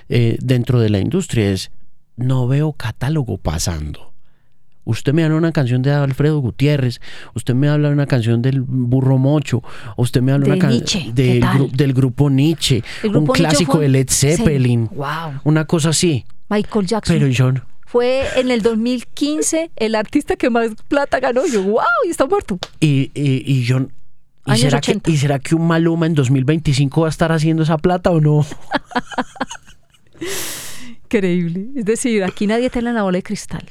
[0.09, 1.51] dentro de la industria.
[1.51, 1.71] Es
[2.17, 4.13] no veo catálogo pasando.
[4.85, 7.01] Usted me habla una canción de Alfredo Gutiérrez,
[7.35, 9.63] usted me habla una canción del Burro Mocho,
[9.97, 14.91] usted me habla una canción del grupo Nietzsche, un clásico de Led Zeppelin,
[15.45, 16.25] una cosa así.
[16.49, 17.17] Michael Jackson.
[17.17, 17.53] Pero yo
[17.93, 21.45] fue en el 2015 el artista que más plata ganó.
[21.47, 22.59] Yo, wow, y está muerto.
[22.81, 23.87] Y, y, y yo,
[24.47, 27.77] ¿y será, que, ¿Y será que un Maluma en 2025 va a estar haciendo esa
[27.77, 28.47] plata o no?
[31.05, 31.67] Increíble.
[31.77, 33.69] Es decir, aquí nadie tiene la bola de cristal.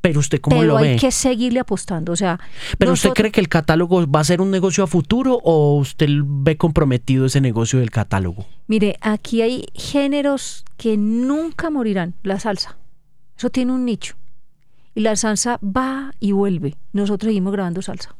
[0.00, 0.90] Pero usted cómo lo ve?
[0.90, 2.38] hay que seguirle apostando, o sea.
[2.78, 6.08] Pero usted cree que el catálogo va a ser un negocio a futuro o usted
[6.24, 8.46] ve comprometido ese negocio del catálogo?
[8.68, 12.14] Mire, aquí hay géneros que nunca morirán.
[12.22, 12.76] La salsa,
[13.36, 14.14] eso tiene un nicho
[14.94, 16.76] y la salsa va y vuelve.
[16.92, 18.14] Nosotros seguimos grabando salsa.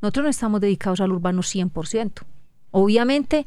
[0.00, 2.22] Nosotros no estamos dedicados al urbano 100%.
[2.70, 3.46] Obviamente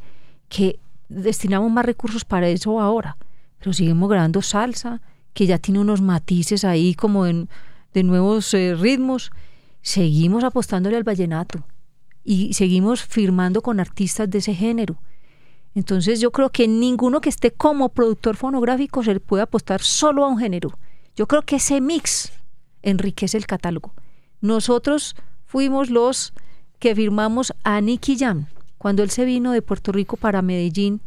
[0.49, 3.17] que destinamos más recursos para eso ahora
[3.63, 4.99] pero seguimos grabando salsa,
[5.33, 9.31] que ya tiene unos matices ahí como de nuevos eh, ritmos.
[9.81, 11.63] Seguimos apostándole al vallenato
[12.25, 14.97] y seguimos firmando con artistas de ese género.
[15.75, 20.27] Entonces yo creo que ninguno que esté como productor fonográfico se puede apostar solo a
[20.27, 20.77] un género.
[21.15, 22.31] Yo creo que ese mix
[22.81, 23.93] enriquece el catálogo.
[24.41, 26.33] Nosotros fuimos los
[26.79, 28.47] que firmamos a Nicky Jam
[28.77, 30.99] cuando él se vino de Puerto Rico para Medellín,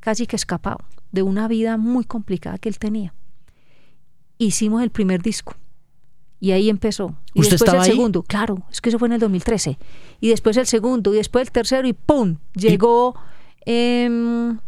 [0.00, 0.78] casi que escapado
[1.10, 3.14] de una vida muy complicada que él tenía.
[4.36, 5.54] Hicimos el primer disco
[6.40, 7.14] y ahí empezó.
[7.32, 9.78] Y después el segundo, claro, es que eso fue en el 2013.
[10.20, 12.36] Y después el segundo y después el tercero y ¡pum!
[12.54, 13.14] Llegó
[13.64, 14.58] em,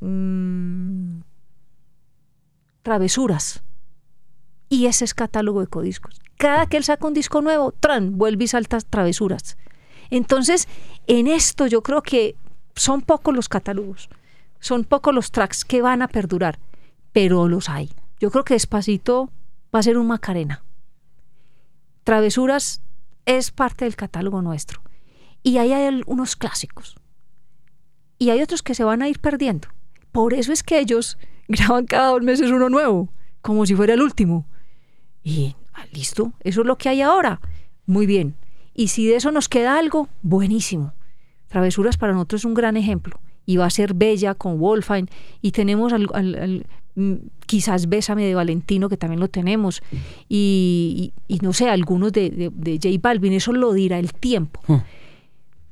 [0.00, 1.22] mm,
[2.82, 3.62] Travesuras.
[4.68, 6.20] Y ese es catálogo de codiscos.
[6.36, 9.56] Cada que él saca un disco nuevo, tran, vuelve y salta travesuras.
[10.10, 10.68] Entonces,
[11.06, 12.36] en esto yo creo que
[12.74, 14.08] son pocos los catálogos.
[14.60, 16.58] Son pocos los tracks que van a perdurar,
[17.12, 17.90] pero los hay.
[18.20, 19.30] Yo creo que despacito
[19.74, 20.62] va a ser un Macarena.
[22.04, 22.82] Travesuras
[23.26, 24.80] es parte del catálogo nuestro.
[25.42, 26.96] Y ahí hay unos clásicos.
[28.18, 29.68] Y hay otros que se van a ir perdiendo.
[30.10, 33.08] Por eso es que ellos graban cada dos meses uno nuevo,
[33.42, 34.46] como si fuera el último.
[35.28, 37.40] Y ah, listo, eso es lo que hay ahora.
[37.84, 38.34] Muy bien.
[38.74, 40.94] Y si de eso nos queda algo, buenísimo.
[41.48, 45.08] Travesuras para nosotros es un gran ejemplo y va a ser Bella con Wolfine
[45.42, 46.64] y tenemos al,
[46.94, 47.14] mm,
[47.46, 49.82] quizás Bésame de Valentino, que también lo tenemos,
[50.28, 54.60] y, no sé, algunos de, de, J Balvin, eso lo dirá el tiempo.
[54.66, 54.82] Hmm.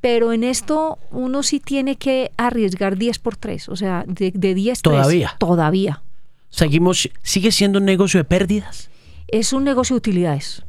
[0.00, 4.54] Pero en esto uno sí tiene que arriesgar 10 por 3, o sea, de, de
[4.54, 5.36] 10 Todavía.
[5.38, 6.02] todavía.
[6.48, 8.88] Seguimos, ¿sigue siendo un negocio de pérdidas?
[9.28, 10.64] Es un negocio de utilidades.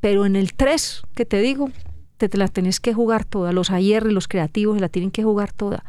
[0.00, 1.70] Pero en el 3, que te digo,
[2.16, 3.52] te, la tenés que jugar toda.
[3.52, 5.84] Los ayer los creativos la tienen que jugar toda.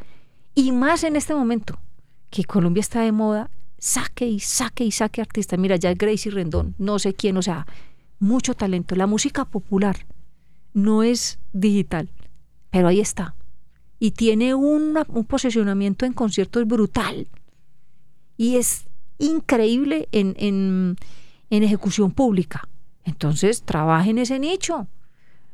[0.56, 1.80] Y más en este momento,
[2.30, 3.50] que Colombia está de moda,
[3.80, 5.60] saque y saque y saque artistas.
[5.60, 7.66] Mira, ya Gracie Rendón, no sé quién, o sea,
[8.20, 8.96] mucho talento.
[8.96, 10.06] La música popular
[10.74, 12.10] no es digital,
[12.70, 13.36] pero ahí está.
[14.00, 14.96] Y tiene un
[15.28, 17.28] posicionamiento en conciertos brutal.
[18.38, 18.86] Y es
[19.18, 20.98] increíble en,
[21.58, 22.68] en ejecución pública.
[23.06, 24.88] Entonces, trabaje en ese nicho.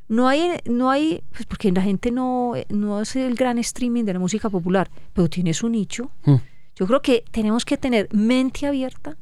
[0.07, 4.13] No hay, no hay, pues porque la gente no, no hace el gran streaming de
[4.13, 6.09] la música popular, pero tiene su nicho.
[6.23, 6.35] Mm.
[6.75, 9.17] Yo creo que tenemos que tener mente abierta,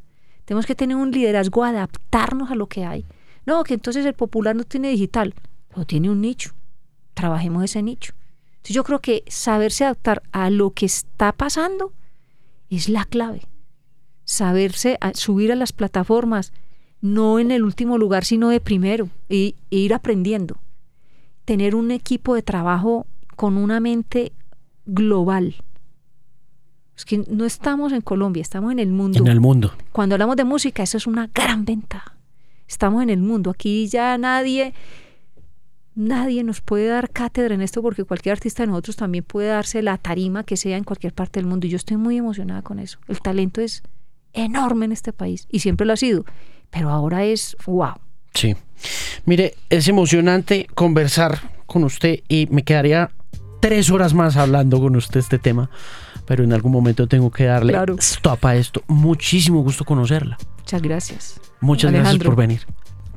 [0.45, 3.05] tenemos que tener un liderazgo, adaptarnos a lo que hay.
[3.45, 5.33] No, que entonces el popular no tiene digital,
[5.69, 6.53] pero tiene un nicho.
[7.15, 8.13] Trabajemos ese nicho.
[8.57, 11.91] Entonces yo creo que saberse adaptar a lo que está pasando
[12.69, 13.41] es la clave.
[14.25, 16.53] Saberse subir a las plataformas,
[17.01, 20.57] no en el último lugar, sino de primero, e ir aprendiendo
[21.47, 24.33] tener un equipo de trabajo con una mente
[24.85, 25.55] global.
[26.97, 29.19] Es que no estamos en Colombia, estamos en el mundo.
[29.19, 29.71] En el mundo.
[29.93, 32.17] Cuando hablamos de música, eso es una gran ventaja.
[32.67, 33.51] Estamos en el mundo.
[33.51, 34.73] Aquí ya nadie,
[35.95, 39.81] nadie nos puede dar cátedra en esto porque cualquier artista de nosotros también puede darse
[39.81, 41.65] la tarima que sea en cualquier parte del mundo.
[41.65, 42.99] Y yo estoy muy emocionada con eso.
[43.07, 43.83] El talento es
[44.33, 46.25] enorme en este país y siempre lo ha sido.
[46.69, 47.95] Pero ahora es wow.
[48.33, 48.55] Sí.
[49.25, 53.11] Mire, es emocionante conversar con usted y me quedaría
[53.59, 55.69] tres horas más hablando con usted este tema,
[56.25, 58.83] pero en algún momento tengo que darle stop a esto.
[58.87, 60.37] Muchísimo gusto conocerla.
[60.59, 61.41] Muchas gracias.
[61.59, 62.61] Muchas gracias por venir.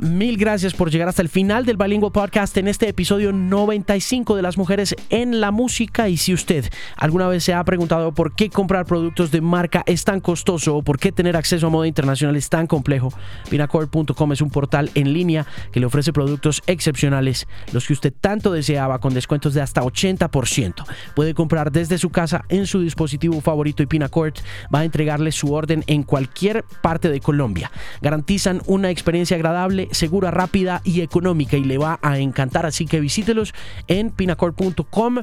[0.01, 4.41] Mil gracias por llegar hasta el final del Bilingual Podcast en este episodio 95 de
[4.41, 6.09] las mujeres en la música.
[6.09, 6.65] Y si usted
[6.97, 10.83] alguna vez se ha preguntado por qué comprar productos de marca es tan costoso o
[10.83, 13.13] por qué tener acceso a moda internacional es tan complejo,
[13.51, 18.53] Pinacord.com es un portal en línea que le ofrece productos excepcionales, los que usted tanto
[18.53, 20.83] deseaba con descuentos de hasta 80%.
[21.15, 24.33] Puede comprar desde su casa en su dispositivo favorito y Pinacord
[24.75, 27.71] va a entregarle su orden en cualquier parte de Colombia.
[28.01, 32.67] Garantizan una experiencia agradable segura, rápida y económica y le va a encantar.
[32.67, 33.55] Así que visítelos
[33.89, 35.19] en pinacord.com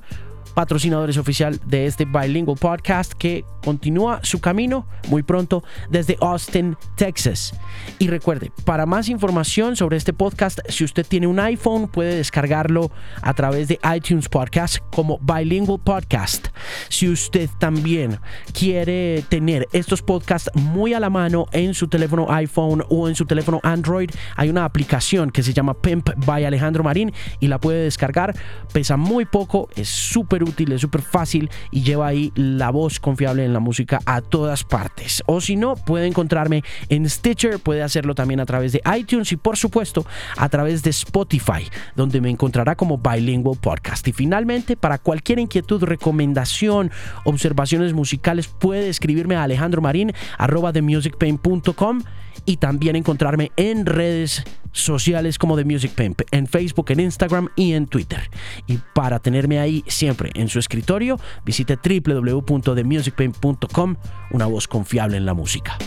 [0.57, 7.53] patrocinadores oficial de este Bilingual Podcast que continúa su camino muy pronto desde Austin, Texas.
[7.99, 12.89] Y recuerde, para más información sobre este podcast, si usted tiene un iPhone, puede descargarlo
[13.21, 16.47] a través de iTunes Podcast como Bilingual Podcast.
[16.89, 18.19] Si usted también
[18.51, 23.25] quiere tener estos podcasts muy a la mano en su teléfono iPhone o en su
[23.25, 27.83] teléfono Android, hay una aplicación que se llama Pimp by Alejandro Marín y la puede
[27.83, 28.35] descargar.
[28.73, 33.45] Pesa muy poco, es súper útil, es súper fácil y lleva ahí la voz confiable
[33.45, 35.23] en la música a todas partes.
[35.25, 39.37] O si no, puede encontrarme en Stitcher, puede hacerlo también a través de iTunes y
[39.37, 40.05] por supuesto
[40.37, 44.07] a través de Spotify, donde me encontrará como Bilingual Podcast.
[44.07, 46.91] Y finalmente, para cualquier inquietud, recomendación,
[47.23, 52.01] observaciones musicales, puede escribirme a Alejandro Marín, arroba themusicpain.com
[52.47, 57.73] y también encontrarme en redes sociales como The Music Pimp, en Facebook, en Instagram y
[57.73, 58.31] en Twitter.
[58.65, 63.95] Y para tenerme ahí siempre en su escritorio, visite www.themusicpimp.com,
[64.31, 65.77] una voz confiable en la música.